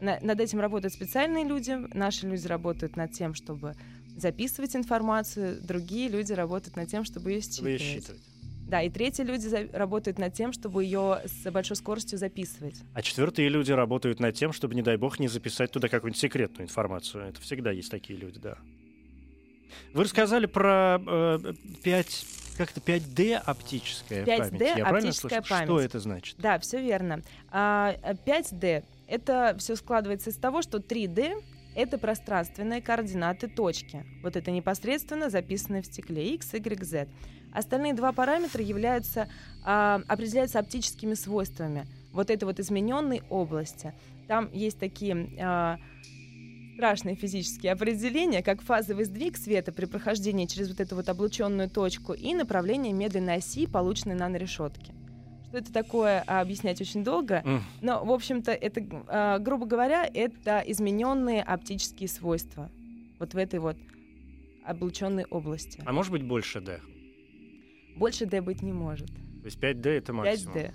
[0.00, 1.72] На- над этим работают специальные люди.
[1.94, 3.74] Наши люди работают над тем, чтобы
[4.16, 7.82] записывать информацию, другие люди работают над тем, чтобы ее Чтобы считывать.
[7.82, 8.22] считывать.
[8.68, 12.74] Да, и третьи люди за- работают над тем, чтобы ее с большой скоростью записывать.
[12.92, 16.66] А четвертые люди работают над тем, чтобы, не дай бог, не записать туда какую-нибудь секретную
[16.66, 17.24] информацию.
[17.24, 18.58] Это всегда есть такие люди, да.
[19.92, 22.26] Вы рассказали про э, пять
[22.56, 24.60] Как-то 5D оптическая 5D память.
[24.60, 25.44] Я правильно оптическая слышу?
[25.44, 25.84] Что память.
[25.86, 26.36] это значит?
[26.38, 27.22] Да, все верно.
[27.50, 31.42] А, а 5D это все складывается из того, что 3D
[31.74, 34.04] это пространственные координаты точки.
[34.22, 37.08] Вот это непосредственно записанные в стекле X, Y, Z.
[37.52, 39.28] Остальные два параметра являются,
[39.64, 43.94] а, определяются оптическими свойствами вот этой вот измененной области.
[44.26, 45.78] Там есть такие а,
[46.78, 52.12] страшные физические определения, как фазовый сдвиг света при прохождении через вот эту вот облученную точку
[52.12, 54.94] и направление медленной оси, полученной нанорешетки.
[55.48, 57.42] Что это такое, а, объяснять очень долго.
[57.82, 62.70] Но, в общем-то, это, а, грубо говоря, это измененные оптические свойства
[63.18, 63.76] вот в этой вот
[64.64, 65.82] облученной области.
[65.84, 66.78] А может быть больше D?
[67.96, 69.08] Больше D быть не может.
[69.08, 70.54] То есть 5D это максимум.
[70.54, 70.74] 5D.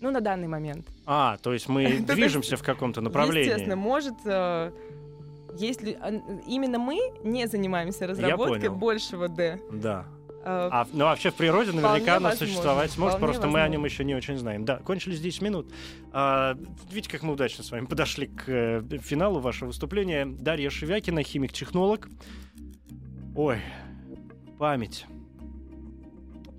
[0.00, 0.86] Ну, на данный момент.
[1.04, 3.50] А, то есть мы движемся в каком-то направлении.
[3.50, 4.14] Естественно, может...
[5.56, 6.10] Если а,
[6.46, 10.04] именно мы не занимаемся разработкой большего D, Да.
[10.44, 13.86] э, А, ну, вообще в природе наверняка возможно, существовать может, просто мы о нем возможно.
[13.94, 14.64] еще не очень знаем.
[14.64, 15.72] Да, кончились 10 минут.
[16.12, 16.56] А,
[16.90, 20.26] видите, как мы удачно с вами подошли к э, финалу вашего выступления.
[20.26, 22.08] Дарья Шевякина, химик-технолог.
[23.36, 23.58] Ой,
[24.58, 25.06] память.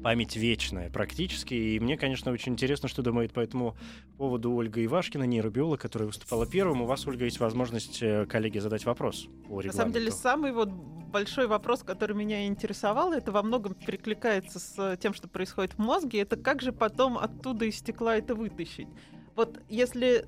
[0.06, 1.56] Память вечная практически.
[1.56, 3.76] И мне, конечно, очень интересно, что думает по этому
[4.20, 6.84] поводу Ольга Ивашкина, нейробиолог, которая выступала первым.
[6.84, 10.70] У вас, Ольга, есть возможность э, коллеге задать вопрос по На самом деле, самый вот
[10.70, 16.20] большой вопрос, который меня интересовал, это во многом перекликается с тем, что происходит в мозге,
[16.20, 18.88] это как же потом оттуда из стекла это вытащить.
[19.36, 20.28] Вот если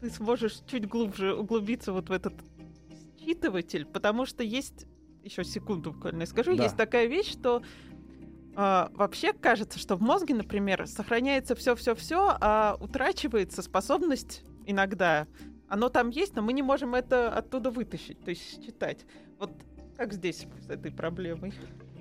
[0.00, 2.34] ты сможешь чуть глубже углубиться вот в этот
[3.20, 4.86] считыватель, потому что есть,
[5.22, 6.64] еще секунду буквально скажу, Да.
[6.64, 7.62] есть такая вещь, что
[8.56, 15.26] а, вообще кажется, что в мозге, например, сохраняется все-все-все, а утрачивается способность иногда.
[15.68, 19.04] Оно там есть, но мы не можем это оттуда вытащить, то есть считать.
[19.38, 19.50] Вот
[19.96, 21.52] как здесь с этой проблемой?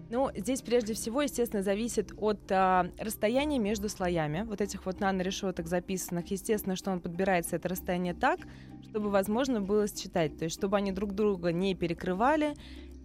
[0.10, 5.68] Ну, здесь прежде всего, естественно, зависит от а, расстояния между слоями вот этих вот нанорешеток
[5.68, 6.30] записанных.
[6.30, 8.40] Естественно, что он подбирается это расстояние так,
[8.84, 12.54] чтобы возможно было считать, то есть чтобы они друг друга не перекрывали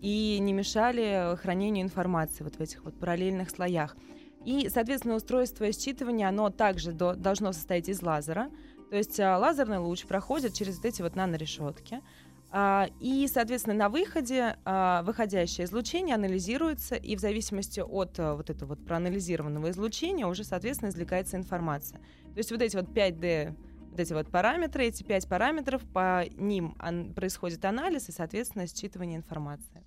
[0.00, 3.96] и не мешали хранению информации вот в этих вот параллельных слоях.
[4.44, 8.50] И, соответственно, устройство считывания, оно также до- должно состоять из лазера.
[8.90, 12.00] То есть а, лазерный луч проходит через вот эти вот нанорешетки.
[12.50, 18.70] А, И, соответственно, на выходе а, выходящее излучение анализируется, и в зависимости от вот этого
[18.70, 21.98] вот проанализированного излучения уже, соответственно, извлекается информация.
[22.32, 23.54] То есть вот эти вот 5D,
[23.98, 26.76] вот эти вот параметры, эти 5 параметров, по ним
[27.14, 29.82] происходит анализ и, соответственно, считывание информации.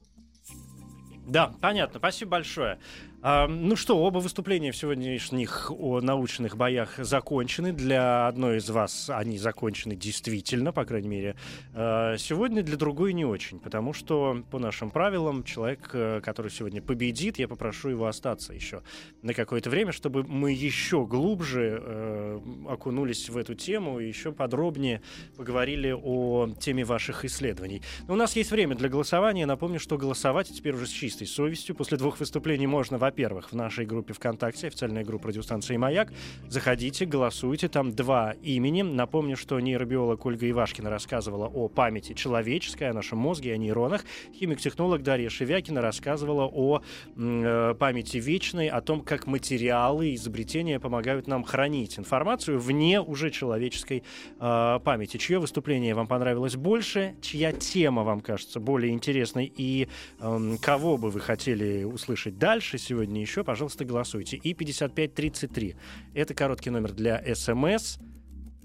[1.26, 2.00] Да, понятно.
[2.00, 2.78] Спасибо большое.
[3.24, 7.72] А, ну что, оба выступления в сегодняшних о научных боях закончены.
[7.72, 11.36] Для одной из вас они закончены действительно, по крайней мере.
[11.76, 16.82] А, сегодня для другой не очень, потому что по нашим правилам человек, э, который сегодня
[16.82, 18.82] победит, я попрошу его остаться еще
[19.22, 25.04] на какое-то время, чтобы мы еще глубже э, окунулись в эту тему и еще подробнее
[25.38, 27.84] поговорили о теме ваших исследований.
[28.08, 29.46] Но у нас есть время для голосования.
[29.46, 31.76] Напомню, что голосовать теперь уже с чистой совестью.
[31.76, 36.14] После двух выступлений можно, во-первых, в нашей группе ВКонтакте, официальная группа радиостанции «Маяк».
[36.48, 37.68] Заходите, голосуйте.
[37.68, 38.84] Там два имени.
[38.84, 44.06] Напомню, что нейробиолог Ольга Ивашкина рассказывала о памяти человеческой, о нашем мозге, о нейронах.
[44.34, 46.84] Химик-технолог Дарья Шевякина рассказывала о
[47.18, 54.04] э, памяти вечной, о том, как материалы, изобретения помогают нам хранить информацию вне уже человеческой
[54.40, 55.18] э, памяти.
[55.18, 57.16] Чье выступление вам понравилось больше?
[57.22, 59.52] Чья тема вам кажется более интересной?
[59.54, 59.90] И
[60.22, 63.44] эм, кого бы вы хотели услышать дальше сегодня еще?
[63.44, 64.38] Пожалуйста, голосуйте.
[64.38, 65.76] И 5533.
[66.14, 67.98] Это короткий номер для СМС.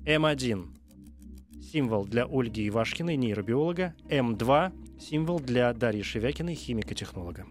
[0.05, 0.77] М1
[1.73, 3.95] символ для Ольги Ивашкиной, нейробиолога.
[4.09, 7.47] М2 символ для Дарьи Шевякиной, химика-технолога.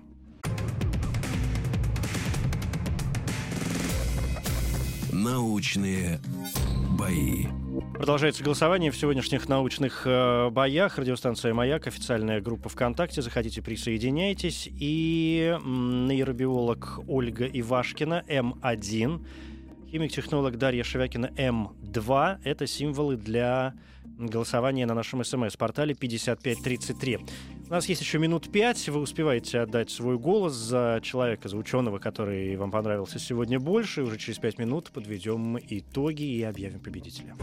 [5.11, 6.19] Научные
[6.95, 7.45] бои.
[7.93, 10.97] Продолжается голосование в сегодняшних научных э, боях.
[10.97, 13.21] Радиостанция «Маяк», официальная группа ВКонтакте.
[13.21, 14.69] Заходите, присоединяйтесь.
[14.79, 19.25] И нейробиолог Ольга Ивашкина, М1.
[19.91, 22.39] Химик-технолог Дарья Шевякина, М2.
[22.43, 23.73] Это символы для
[24.17, 27.19] голосования на нашем СМС-портале 5533.
[27.67, 28.87] У нас есть еще минут пять.
[28.87, 34.01] Вы успеваете отдать свой голос за человека, за ученого, который вам понравился сегодня больше.
[34.01, 37.35] И уже через пять минут подведем итоги и объявим победителя.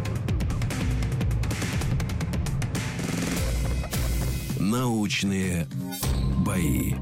[4.60, 5.66] Научные
[6.46, 6.92] бои.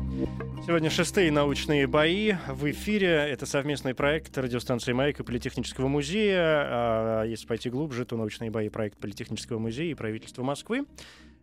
[0.67, 3.09] Сегодня шестые научные бои в эфире.
[3.09, 6.39] Это совместный проект радиостанции «Маяк» и Политехнического музея.
[6.41, 10.87] А если пойти глубже, то научные бои проект Политехнического музея и правительства Москвы.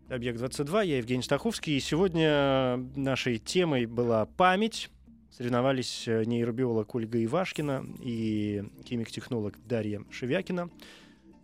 [0.10, 0.84] Объект 22.
[0.84, 1.76] Я Евгений Стаховский.
[1.76, 4.90] И сегодня нашей темой была память.
[5.32, 10.70] соревновались э, нейробиолог Ольга Ивашкина и химик-технолог Дарья Шевякина.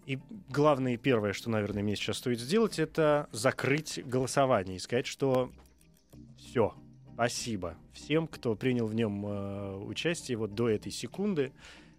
[0.06, 0.18] И
[0.50, 5.52] главное и первое, что, наверное, мне сейчас стоит сделать, это закрыть голосование и сказать, что
[6.38, 6.74] все,
[7.16, 11.52] спасибо всем, кто принял в нем э, участие вот до этой секунды.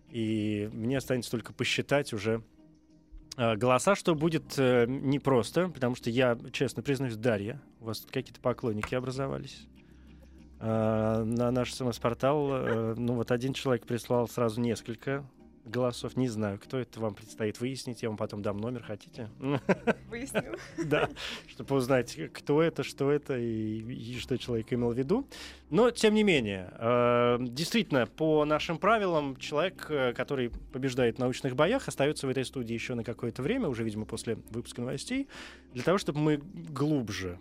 [0.08, 2.42] И мне останется только посчитать уже
[3.36, 8.94] голоса, что будет э, непросто, потому что я, честно признаюсь, Дарья, у вас какие-то поклонники
[8.94, 9.66] образовались.
[10.60, 15.24] Э, на наш СМС-портал, э, ну вот один человек прислал сразу несколько
[15.64, 16.16] голосов.
[16.16, 18.02] Не знаю, кто это вам предстоит выяснить.
[18.02, 19.28] Я вам потом дам номер, хотите?
[20.08, 20.56] Выясню.
[20.84, 21.08] Да,
[21.48, 25.26] чтобы узнать, кто это, что это и, и что человек имел в виду.
[25.70, 31.56] Но, тем не менее, э, действительно, по нашим правилам, человек, э, который побеждает в научных
[31.56, 35.28] боях, остается в этой студии еще на какое-то время, уже, видимо, после выпуска новостей,
[35.72, 37.38] для того, чтобы мы глубже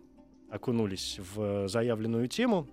[0.50, 2.68] окунулись в заявленную тему,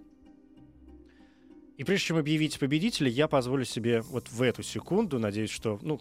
[1.80, 5.98] и прежде чем объявить победителя, я позволю себе вот в эту секунду, надеюсь, что, ну,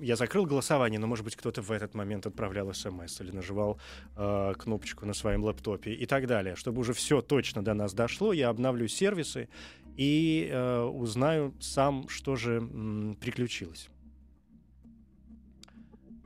[0.00, 3.78] я закрыл голосование, но, может быть, кто-то в этот момент отправлял смс или нажимал
[4.16, 6.56] э, кнопочку на своем лэптопе и так далее.
[6.56, 9.50] Чтобы уже все точно до нас дошло, я обновлю сервисы
[9.98, 13.90] и э, узнаю сам, что же м, приключилось.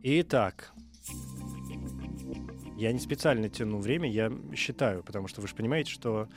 [0.05, 0.73] Итак,
[2.77, 6.29] я не специально тяну время, я считаю, потому что вы же понимаете, что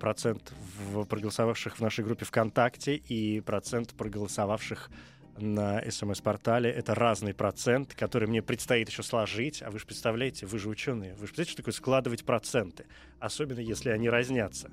[0.00, 0.52] процент
[0.90, 4.90] в проголосовавших в нашей группе ВКонтакте и процент проголосовавших
[5.36, 6.70] на СМС-портале.
[6.70, 9.62] Это разный процент, который мне предстоит еще сложить.
[9.62, 12.86] А вы же представляете, вы же ученые, вы же представляете, что такое складывать проценты?
[13.18, 14.70] Особенно если они разнятся.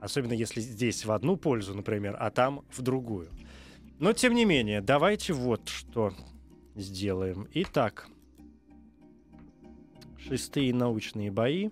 [0.00, 3.28] Особенно если здесь в одну пользу, например, а там в другую.
[3.98, 6.14] Но, тем не менее, давайте вот что
[6.74, 7.48] сделаем.
[7.52, 8.08] Итак,
[10.18, 11.70] шестые научные бои.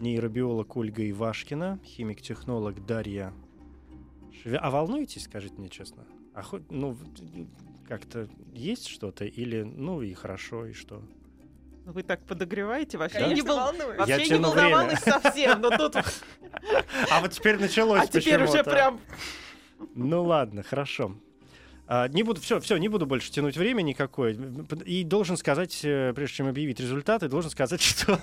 [0.00, 3.32] Нейробиолог Ольга Ивашкина, химик-технолог Дарья
[4.42, 4.56] Шве...
[4.56, 6.04] А волнуетесь, скажите мне честно?
[6.34, 6.96] А хоть, ну,
[7.86, 9.24] как-то есть что-то?
[9.24, 11.02] Или, ну, и хорошо, и что?
[11.84, 13.32] Ну, Вы так подогреваете, вообще Да?
[13.32, 13.98] не, вол- волнуюсь.
[13.98, 14.46] вообще Я не время.
[14.48, 15.96] волновалась совсем, но тут...
[17.10, 19.00] А вот теперь началось А теперь уже прям...
[19.94, 21.16] Ну ладно, хорошо.
[21.86, 24.36] А, не буду, все, все, не буду больше тянуть время никакое.
[24.86, 28.18] И должен сказать, э, прежде чем объявить результаты, должен сказать, что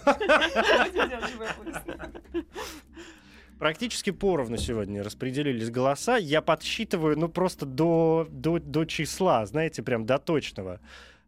[3.59, 6.17] практически поровну сегодня распределились голоса.
[6.17, 10.79] Я подсчитываю, ну, просто до, до, до числа, знаете, прям до точного.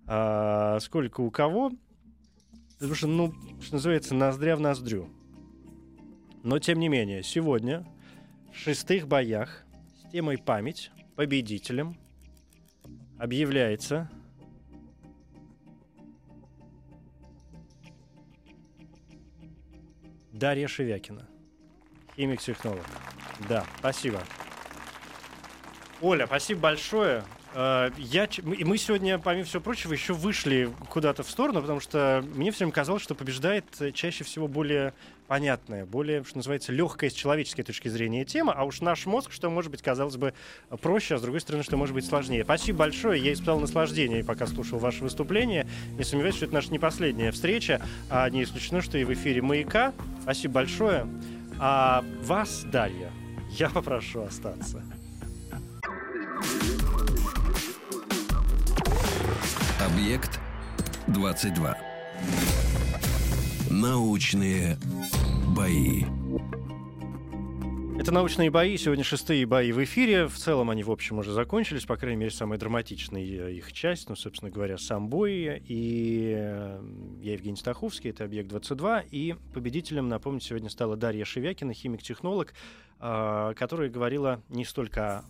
[0.08, 1.72] А, сколько у кого.
[2.80, 5.10] Потому что, ну, что называется, ноздря в ноздрю.
[6.44, 7.86] Но, тем не менее, сегодня
[8.52, 9.64] в шестых боях
[9.96, 11.98] с темой «Память» победителем
[13.22, 14.10] объявляется
[20.34, 21.28] Дарья Шевякина,
[22.16, 22.84] химик-технолог.
[23.48, 24.24] Да, спасибо.
[26.02, 27.24] Оля, спасибо большое.
[27.54, 32.26] Э, Я, и мы сегодня, помимо всего прочего, еще вышли куда-то в сторону, потому что
[32.34, 34.96] мне все время казалось, что побеждает э, чаще всего более
[35.32, 39.50] понятная, более, что называется, легкая с человеческой точки зрения тема, а уж наш мозг, что
[39.50, 40.34] может быть, казалось бы,
[40.82, 42.44] проще, а с другой стороны, что может быть сложнее.
[42.44, 45.66] Спасибо большое, я испытал наслаждение, пока слушал ваше выступление.
[45.98, 49.42] Не сомневаюсь, что это наша не последняя встреча, а не исключено, что и в эфире
[49.42, 49.94] «Маяка».
[50.24, 51.08] Спасибо большое.
[51.62, 53.10] А вас, Дарья,
[53.52, 54.84] я попрошу остаться.
[59.80, 60.42] Объект
[61.08, 61.78] 22.
[63.72, 64.78] Научные
[65.56, 66.04] бои.
[67.98, 68.76] Это научные бои.
[68.76, 70.28] Сегодня шестые бои в эфире.
[70.28, 71.86] В целом они, в общем, уже закончились.
[71.86, 74.10] По крайней мере, самая драматичная их часть.
[74.10, 75.64] Ну, собственно говоря, сам бой.
[75.66, 76.84] И э,
[77.22, 79.08] я Евгений Стаховский, это «Объект-22».
[79.10, 82.54] И победителем, напомню, сегодня стала Дарья Шевякина, химик-технолог,
[83.00, 85.24] э, которая говорила не столько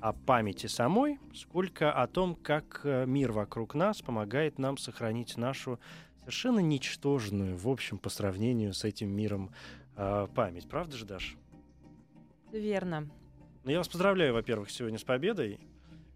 [0.00, 5.78] о памяти самой, сколько о том, как э, мир вокруг нас помогает нам сохранить нашу
[6.22, 9.50] совершенно ничтожную, в общем, по сравнению с этим миром
[9.96, 10.68] э, память.
[10.68, 11.36] Правда же, Даш?
[12.52, 13.10] Верно.
[13.64, 15.60] Ну, я вас поздравляю, во-первых, сегодня с победой.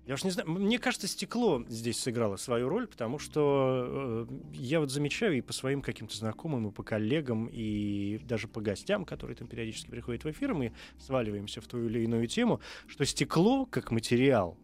[0.07, 4.79] Я уж не знаю, мне кажется, стекло здесь сыграло свою роль, потому что э, я
[4.79, 9.37] вот замечаю и по своим каким-то знакомым, и по коллегам, и даже по гостям, которые
[9.37, 13.91] там периодически приходят в эфир, мы сваливаемся в ту или иную тему, что стекло как
[13.91, 14.57] материал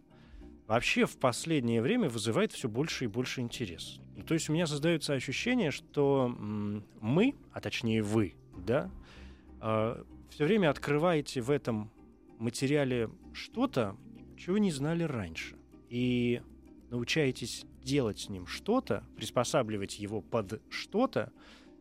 [0.73, 4.01] вообще в последнее время вызывает все больше и больше интерес.
[4.17, 8.91] Ну, то есть у меня создается ощущение, что мы, а точнее вы, да,
[9.61, 11.91] все время открываете в этом
[12.39, 13.97] материале что-то,
[14.39, 15.57] чего не знали раньше.
[15.91, 16.41] И
[16.89, 21.33] научаетесь делать с ним что-то, приспосабливать его под что-то,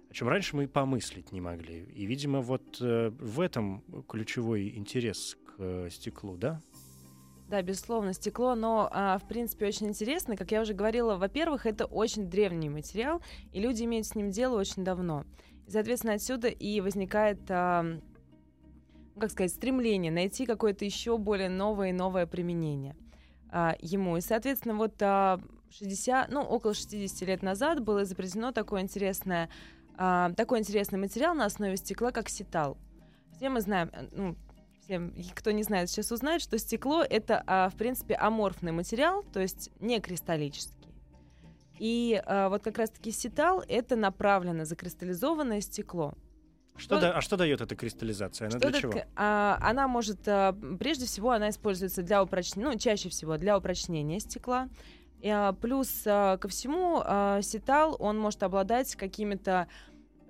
[0.09, 1.85] о чем раньше мы и помыслить не могли.
[1.95, 6.61] И, видимо, вот э, в этом ключевой интерес к э, стеклу, да?
[7.51, 10.37] Да, безусловно, стекло, но, а, в принципе, очень интересно.
[10.37, 13.21] Как я уже говорила, во-первых, это очень древний материал,
[13.51, 15.25] и люди имеют с ним дело очень давно.
[15.67, 21.89] И, соответственно, отсюда и возникает, а, ну, как сказать, стремление найти какое-то еще более новое
[21.89, 22.95] и новое применение
[23.49, 24.15] а, ему.
[24.15, 25.41] И, соответственно, вот а,
[25.71, 29.49] 60, ну, около 60 лет назад было изобретено такое интересное,
[29.97, 32.77] а, такой интересный материал на основе стекла, как ситал.
[33.35, 34.35] Все мы знаем, э, ну,
[34.91, 39.39] всем, кто не знает, сейчас узнает, что стекло это, а, в принципе, аморфный материал, то
[39.39, 40.75] есть не кристаллический.
[41.79, 46.13] И а, вот как раз-таки ситал это направленно закристаллизованное стекло.
[46.75, 48.49] Что да, а что дает эта кристаллизация?
[48.49, 48.93] Она для чего?
[49.15, 54.19] а, она может, а, прежде всего, она используется для упрочнения, ну, чаще всего для упрочнения
[54.19, 54.67] стекла.
[55.21, 59.67] И, а, плюс а, ко всему, а, ситал, он может обладать какими-то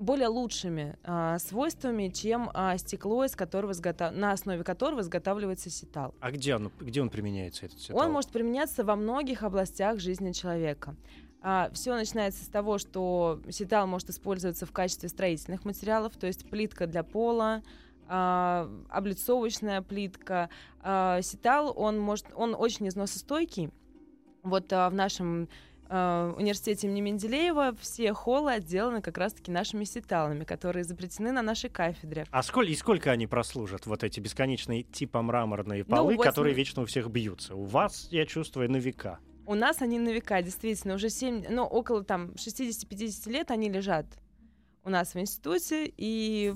[0.02, 6.14] более лучшими а, свойствами, чем а, стекло, из которого изготав- на основе которого изготавливается ситал.
[6.20, 7.98] А где он, где он применяется, этот ситал?
[7.98, 10.96] Он может применяться во многих областях жизни человека.
[11.74, 16.86] все начинается с того, что ситал может использоваться в качестве строительных материалов, то есть плитка
[16.88, 17.64] для пола,
[18.14, 20.50] а, облицовочная плитка.
[20.82, 23.70] А, ситал, он, может, он очень износостойкий.
[24.44, 25.48] Вот а, в нашем
[25.94, 31.70] а, университете имени Менделеева все холлы отделаны как раз-таки нашими ситалами, которые изобретены на нашей
[31.70, 32.26] кафедре.
[32.32, 36.56] А сколько, и сколько они прослужат, вот эти бесконечные типа мраморные Ну, полы, вот которые
[36.56, 37.56] вечно у всех бьются?
[37.56, 39.20] У вас, я чувствую, на века.
[39.46, 44.06] У нас они на века, действительно, уже 7, ну, около там 60-50 лет они лежат
[44.86, 46.54] у нас в институте, и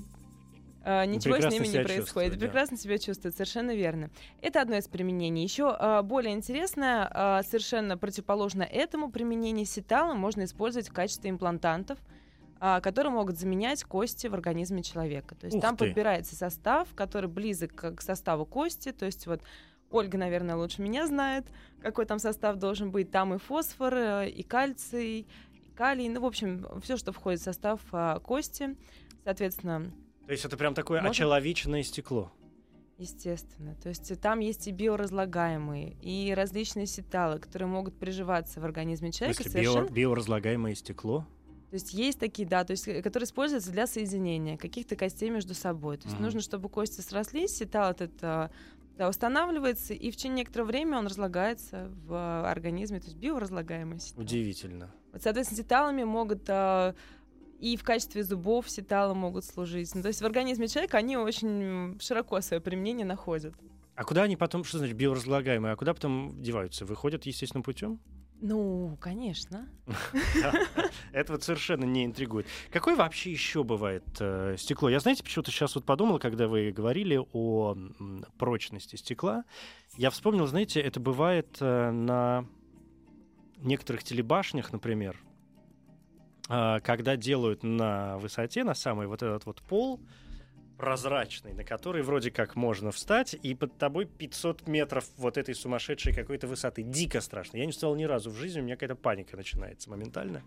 [0.86, 2.32] э, ничего с прекрасно ними не происходит.
[2.38, 2.46] да.
[2.46, 4.10] Прекрасно себя чувствуют, совершенно верно.
[4.40, 5.42] Это одно из применений.
[5.42, 11.98] Еще э, более интересное, э, совершенно противоположно этому применение ситала можно использовать в качестве имплантантов,
[12.58, 15.34] которые могут заменять кости в организме человека.
[15.34, 15.84] То есть Ух там ты.
[15.84, 18.92] подбирается состав, который близок к составу кости.
[18.92, 19.42] То есть вот
[19.90, 21.44] Ольга, наверное, лучше меня знает,
[21.82, 23.10] какой там состав должен быть.
[23.10, 25.26] Там и фосфор, и кальций, и
[25.74, 26.08] калий.
[26.08, 27.80] Ну, в общем, все, что входит в состав
[28.22, 28.74] кости.
[29.22, 29.92] Соответственно,
[30.26, 31.10] То есть это прям такое Можно?
[31.10, 32.32] очеловеченное стекло.
[32.98, 33.74] естественно.
[33.82, 39.12] То есть э, там есть и биоразлагаемые, и различные сеталы, которые могут приживаться в организме
[39.12, 39.42] человека.
[39.42, 41.26] смысле, био- совершенно- биоразлагаемое стекло?
[41.70, 45.52] То есть есть такие, да, то есть, э, которые используются для соединения каких-то костей между
[45.52, 45.98] собой.
[45.98, 46.24] То есть Мгм.
[46.24, 48.50] нужно, чтобы кости срослись, сетал этот а,
[48.96, 54.00] да, устанавливается, и в течение некоторого времени он разлагается в а, организме, то есть биоразлагаемый
[54.00, 54.22] сетал.
[54.22, 54.90] Удивительно.
[55.12, 56.94] Вот, соответственно, сеталами могут а,
[57.58, 59.94] и в качестве зубов сеталы могут служить.
[59.94, 63.54] Ну, то есть в организме человека они очень широко свое применение находят.
[63.94, 66.84] А куда они потом, что значит биоразлагаемые, а куда потом деваются?
[66.84, 67.98] Выходят естественным путем?
[68.42, 69.66] Ну, конечно.
[71.12, 72.46] Это вот совершенно не интригует.
[72.70, 74.90] Какое вообще еще бывает э, стекло?
[74.90, 79.44] Я, знаете, почему-то сейчас вот подумал, когда вы говорили о м, прочности стекла,
[79.96, 82.46] я вспомнил, знаете, это бывает э, на
[83.56, 85.16] некоторых телебашнях, например,
[86.48, 90.00] когда делают на высоте, на самый вот этот вот пол
[90.76, 96.14] прозрачный, на который вроде как можно встать, и под тобой 500 метров вот этой сумасшедшей
[96.14, 96.82] какой-то высоты.
[96.82, 97.56] Дико страшно.
[97.56, 100.42] Я не встал ни разу в жизни, у меня какая-то паника начинается моментально.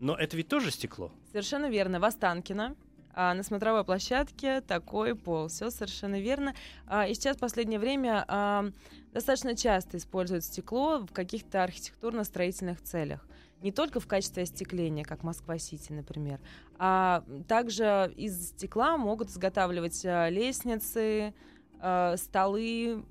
[0.00, 1.12] Но это ведь тоже стекло.
[1.30, 2.00] Совершенно верно.
[2.00, 2.76] В Останкино
[3.14, 5.48] а, на смотровой площадке такой пол.
[5.48, 6.54] Все совершенно верно.
[6.86, 8.66] А, и сейчас в последнее время а,
[9.12, 13.26] достаточно часто используют стекло в каких-то архитектурно-строительных целях.
[13.64, 16.38] Не только в качестве остекления, как Москва-Сити, например,
[16.78, 21.34] а также из стекла могут изготавливать а, лестницы,
[21.80, 23.02] а, столы,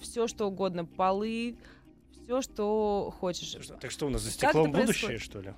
[0.00, 1.56] все что угодно, полы,
[2.24, 3.56] все, что хочешь.
[3.80, 5.22] Так что у нас за стеклом будущее, происходит?
[5.22, 5.54] что ли?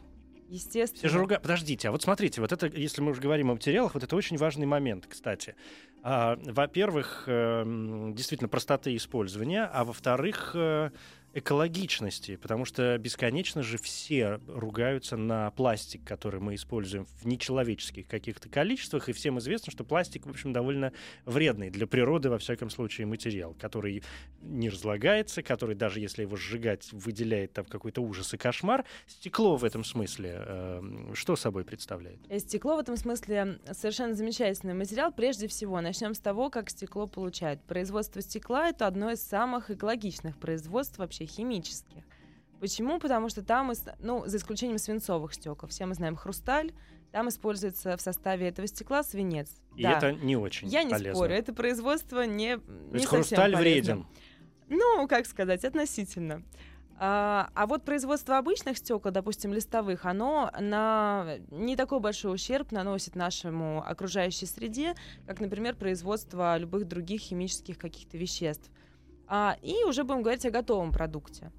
[0.48, 0.98] Естественно.
[0.98, 1.42] Все же ругают.
[1.42, 4.36] Подождите, а вот смотрите, вот это, если мы уже говорим о материалах, вот это очень
[4.36, 5.56] важный момент, кстати.
[6.02, 10.90] А, во-первых, эм, действительно простоты использования, а во-вторых, э,
[11.34, 18.48] экологичности, потому что бесконечно же все ругаются на пластик, который мы используем в нечеловеческих каких-то
[18.48, 20.92] количествах, и всем известно, что пластик, в общем, довольно
[21.24, 24.04] вредный для природы, во всяком случае, материал, который
[24.40, 28.84] не разлагается, который даже если его сжигать, выделяет там какой-то ужас и кошмар.
[29.06, 32.18] Стекло в этом смысле э, что собой представляет?
[32.28, 35.10] Э, Стекло в этом смысле совершенно замечательный материал.
[35.12, 37.60] Прежде всего, начнем с того, как стекло получают.
[37.62, 42.02] Производство стекла— это одно из самых экологичных производств вообще химических.
[42.60, 42.98] Почему?
[42.98, 46.72] Потому что там, ну, за исключением свинцовых стекол, все мы знаем хрусталь,
[47.12, 49.50] там используется в составе этого стекла свинец.
[49.76, 49.98] И Да.
[49.98, 51.14] это не очень Я не полезно.
[51.14, 53.60] спорю, это производство не, То не есть хрусталь полезно.
[53.60, 54.06] вреден.
[54.68, 56.42] Ну, как сказать, относительно.
[56.96, 63.16] А, а вот производство обычных стекол, допустим, листовых, оно на не такой большой ущерб наносит
[63.16, 64.94] нашему окружающей среде,
[65.26, 68.70] как, например, производство любых других химических каких-то веществ.
[69.26, 71.50] А, и уже будем говорить о готовом продукте.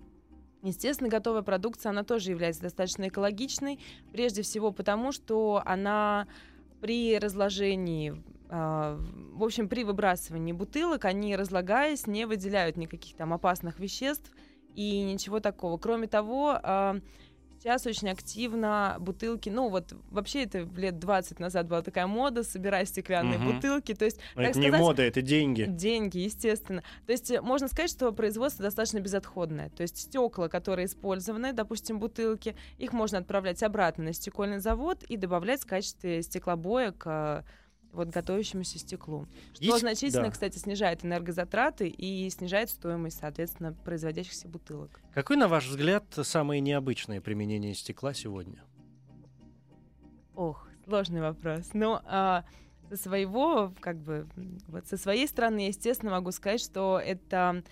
[0.61, 3.80] Естественно, готовая продукция, она тоже является достаточно экологичной,
[4.11, 6.28] прежде всего потому, что она
[6.82, 8.99] при разложении а,
[9.34, 14.32] в общем, при выбрасывании бутылок они, разлагаясь, не выделяют никаких там опасных веществ
[14.76, 15.78] и ничего такого.
[15.78, 16.99] Кроме того, а,
[17.66, 22.89] Сейчас очень активно бутылки, ну вот вообще это лет 20 назад была такая мода, собирать
[22.89, 23.53] стеклянные угу.
[23.53, 24.20] бутылки, то есть...
[24.36, 25.66] Но это сказать, не мода, это деньги.
[25.68, 26.84] Деньги, естественно.
[27.07, 29.70] То есть э, можно сказать, что производство достаточно безотходное.
[29.70, 35.18] То есть стекла, которые использованы, допустим, бутылки, их можно отправлять обратно на стекольный завод и
[35.18, 37.41] добавлять в качестве стеклобоек э,
[37.96, 39.28] вот готовящемуся стеклу.
[39.54, 39.80] Что Есть...
[39.80, 40.32] значительно, да.
[40.32, 45.00] кстати, снижает энергозатраты и снижает стоимость, соответственно, производящихся бутылок.
[45.14, 48.64] Какое, на ваш взгляд, самое необычное применение стекла сегодня?
[50.36, 51.70] Ох, сложный вопрос.
[51.74, 52.43] Ну, а,
[52.89, 54.28] со своего, как бы,
[54.68, 57.64] вот со своей стороны, естественно, могу сказать, что это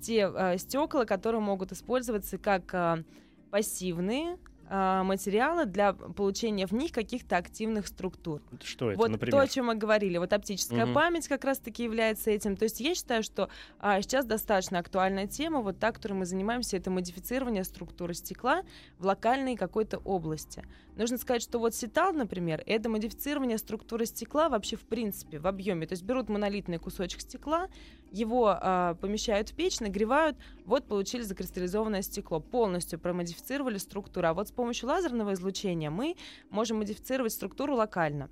[0.00, 3.02] те а, стекла, которые могут использоваться как а,
[3.50, 4.38] пассивные
[4.74, 8.42] материалы для получения в них каких-то активных структур.
[8.62, 9.32] Что это, вот например?
[9.32, 10.18] то, о чем мы говорили.
[10.18, 10.94] Вот оптическая угу.
[10.94, 12.56] память как раз-таки является этим.
[12.56, 13.48] То есть я считаю, что
[13.78, 18.62] а, сейчас достаточно актуальная тема, вот та, которой мы занимаемся, это модифицирование структуры стекла
[18.98, 20.64] в локальной какой-то области.
[20.96, 25.86] Нужно сказать, что вот сетал, например, это модифицирование структуры стекла вообще в принципе в объеме.
[25.86, 27.68] То есть берут монолитный кусочек стекла,
[28.12, 34.28] его э, помещают в печь, нагревают, вот получили закристаллизованное стекло, полностью промодифицировали структуру.
[34.28, 36.16] А вот с помощью лазерного излучения мы
[36.50, 38.28] можем модифицировать структуру локально.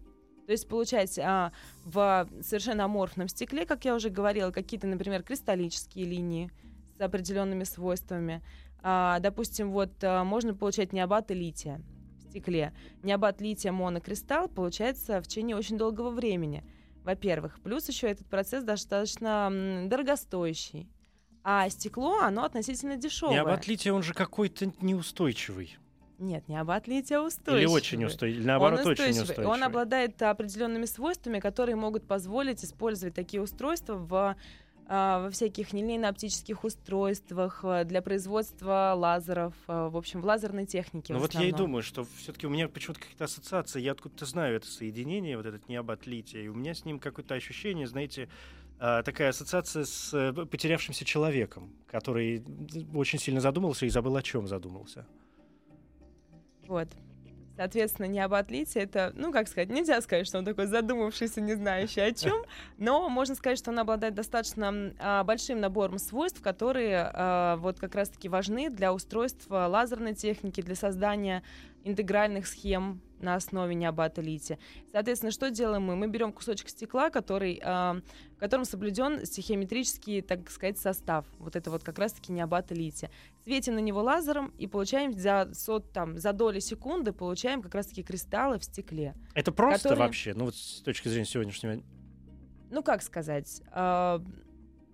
[0.46, 1.52] То есть получать а,
[1.84, 6.50] в совершенно аморфном стекле, как я уже говорила, какие-то, например, кристаллические линии
[6.96, 8.42] с определенными свойствами.
[8.82, 11.80] А, допустим, вот а, можно получать необаты лития
[12.18, 12.72] в стекле.
[13.02, 16.64] Необат лития монокристалл получается в течение очень долгого времени
[17.04, 17.60] во-первых.
[17.60, 19.50] Плюс еще этот процесс достаточно
[19.86, 20.88] дорогостоящий.
[21.44, 23.34] А стекло, оно относительно дешевое.
[23.34, 25.76] Не об отлитие, он же какой-то неустойчивый.
[26.22, 27.62] Нет, не об отлитие, а устойчивый.
[27.62, 29.10] Или очень устойчивый, наоборот, он устойчивый.
[29.10, 29.46] очень устойчивый.
[29.48, 34.36] Он обладает определенными свойствами, которые могут позволить использовать такие устройства в
[34.94, 41.14] а, во всяких нелинейно-оптических устройствах, а, для производства лазеров, а, в общем, в лазерной технике.
[41.14, 44.56] Ну вот я и думаю, что все-таки у меня почему-то какая-то ассоциация, я откуда-то знаю
[44.56, 48.28] это соединение, вот этот необат лития, и у меня с ним какое-то ощущение, знаете,
[48.78, 52.42] такая ассоциация с э, потерявшимся человеком, который
[52.92, 55.06] очень сильно задумался и забыл, о чем задумался.
[56.72, 56.88] Вот.
[57.54, 61.54] Соответственно, не об атлете, это, ну, как сказать, нельзя сказать, что он такой задумавшийся, не
[61.54, 62.44] знающий о чем,
[62.78, 67.94] но можно сказать, что он обладает достаточно а, большим набором свойств, которые а, вот как
[67.94, 71.42] раз-таки важны для устройства лазерной техники, для создания
[71.84, 74.58] интегральных схем на основе необата-лития.
[74.90, 75.96] Соответственно, что делаем мы?
[75.96, 78.00] Мы берем кусочек стекла, который, э,
[78.36, 81.24] в котором соблюден стихиометрический, так сказать, состав.
[81.38, 83.10] Вот это вот как раз-таки необата-лития.
[83.44, 88.02] Светим на него лазером и получаем за, сот, там, за доли секунды получаем как раз-таки
[88.02, 89.14] кристаллы в стекле.
[89.34, 90.06] Это просто которые...
[90.06, 90.34] вообще?
[90.34, 91.82] Ну вот с точки зрения сегодняшнего...
[92.70, 93.62] Ну как сказать...
[93.72, 94.20] Э,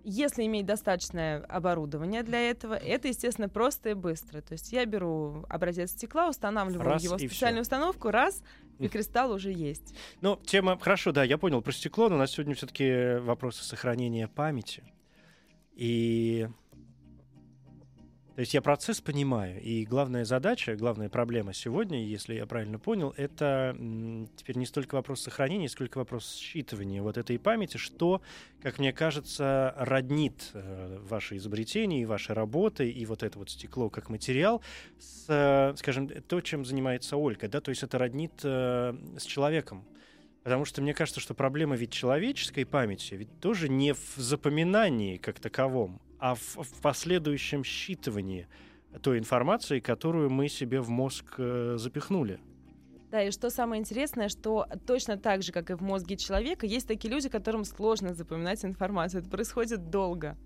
[0.03, 4.41] если иметь достаточное оборудование для этого, это, естественно, просто и быстро.
[4.41, 7.75] То есть я беру образец стекла, устанавливаю раз его в специальную все.
[7.75, 8.41] установку, раз,
[8.79, 9.93] и кристалл уже есть.
[10.21, 10.77] Ну, тема...
[10.79, 14.83] Хорошо, да, я понял про стекло, но у нас сегодня все-таки вопросы сохранения памяти.
[15.73, 16.47] И
[18.39, 23.13] то есть я процесс понимаю, и главная задача, главная проблема сегодня, если я правильно понял,
[23.17, 23.75] это
[24.37, 28.21] теперь не столько вопрос сохранения, сколько вопрос считывания вот этой памяти, что,
[28.61, 33.89] как мне кажется, роднит э, ваши изобретения и ваши работы, и вот это вот стекло
[33.89, 34.61] как материал
[34.99, 39.83] с, э, скажем, то, чем занимается Ольга, да, то есть это роднит э, с человеком.
[40.43, 45.41] Потому что мне кажется, что проблема ведь человеческой памяти ведь тоже не в запоминании как
[45.41, 48.47] таковом, а в, в последующем считывании
[49.01, 52.39] той информации, которую мы себе в мозг э, запихнули.
[53.11, 56.87] Да, и что самое интересное, что точно так же, как и в мозге человека, есть
[56.87, 59.21] такие люди, которым сложно запоминать информацию.
[59.21, 60.37] Это происходит долго.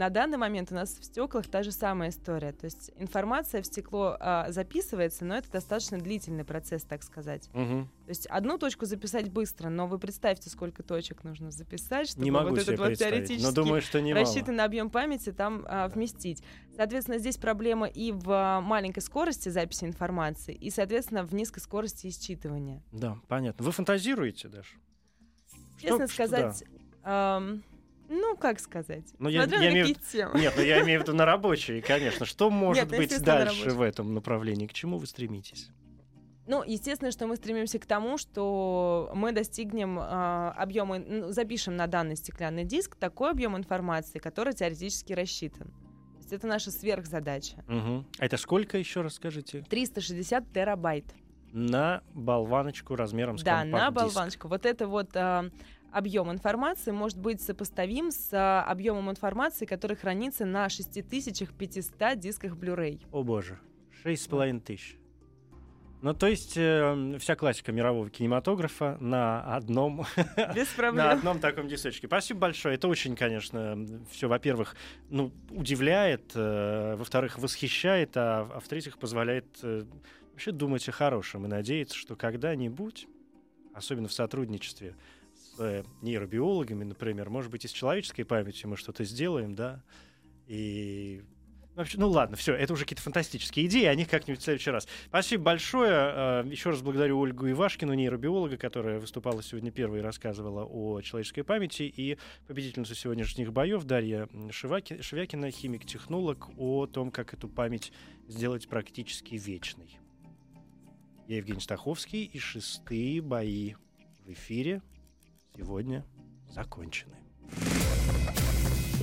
[0.00, 2.52] На данный момент у нас в стеклах та же самая история.
[2.52, 7.50] То есть информация в стекло а, записывается, но это достаточно длительный процесс, так сказать.
[7.52, 7.86] Угу.
[8.06, 12.30] То есть одну точку записать быстро, но вы представьте, сколько точек нужно записать, чтобы не
[12.30, 16.42] могу вот этот вот теоретически но думаю, что рассчитанный объем памяти там а, вместить.
[16.74, 22.82] Соответственно, здесь проблема и в маленькой скорости записи информации, и, соответственно, в низкой скорости исчитывания.
[22.90, 23.66] Да, понятно.
[23.66, 24.78] Вы фантазируете, Даш?
[25.78, 26.66] Честно что, сказать, что,
[27.04, 27.36] да.
[27.36, 27.64] эм,
[28.12, 29.04] Ну, как сказать?
[29.20, 30.40] Ну, я- Смотря я на имею- какие темы.
[30.40, 32.26] Нет, ну я имею в виду на рабочие, конечно.
[32.26, 34.66] Что может Нет, быть дальше в этом направлении?
[34.66, 35.70] К чему вы стремитесь?
[36.48, 41.86] Ну, естественно, что мы стремимся к тому, что мы достигнем а, объема, ну, запишем на
[41.86, 45.68] данный стеклянный диск такой объем информации, который теоретически рассчитан.
[45.68, 47.64] То есть это наша сверхзадача.
[47.68, 49.64] А это сколько, еще раз скажите?
[49.70, 51.04] 360 терабайт.
[51.52, 54.48] На болваночку размером с Да, на болваночку.
[54.48, 55.50] Вот это вот а,
[55.92, 63.00] объем информации может быть сопоставим с а, объемом информации, который хранится на 6500 дисках Blu-ray.
[63.12, 63.58] О боже,
[64.02, 64.96] шесть с половиной тысяч.
[66.02, 70.06] Ну, то есть э, вся классика мирового кинематографа на одном,
[70.54, 71.08] Без на проблем.
[71.08, 72.06] одном таком дисочке.
[72.06, 72.76] Спасибо большое.
[72.76, 74.76] Это очень, конечно, все, во-первых,
[75.10, 79.84] ну, удивляет, э, во-вторых, восхищает, а, а в-третьих, позволяет э,
[80.32, 83.06] вообще думать о хорошем и надеяться, что когда-нибудь,
[83.74, 84.96] особенно в сотрудничестве
[85.60, 89.82] э, нейробиологами, например, может быть, и с человеческой памятью мы что-то сделаем, да,
[90.46, 91.22] и
[91.76, 94.88] Вообще, ну ладно, все, это уже какие-то фантастические идеи, о них как-нибудь в следующий раз.
[95.06, 95.92] Спасибо большое.
[95.92, 101.42] Э, Еще раз благодарю Ольгу Ивашкину, нейробиолога, которая выступала сегодня первой и рассказывала о человеческой
[101.42, 107.92] памяти, и победительницу сегодняшних боев Дарья Шиваки- Шевякина, химик-технолог, о том, как эту память
[108.26, 109.98] сделать практически вечной.
[111.28, 113.74] Я Евгений Стаховский, и шестые бои
[114.26, 114.82] в эфире
[115.60, 116.06] сегодня
[116.48, 117.16] закончены.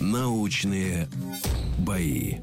[0.01, 1.07] Научные
[1.77, 2.37] бои.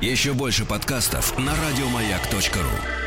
[0.00, 3.05] Еще больше подкастов на радиомаяк.ру.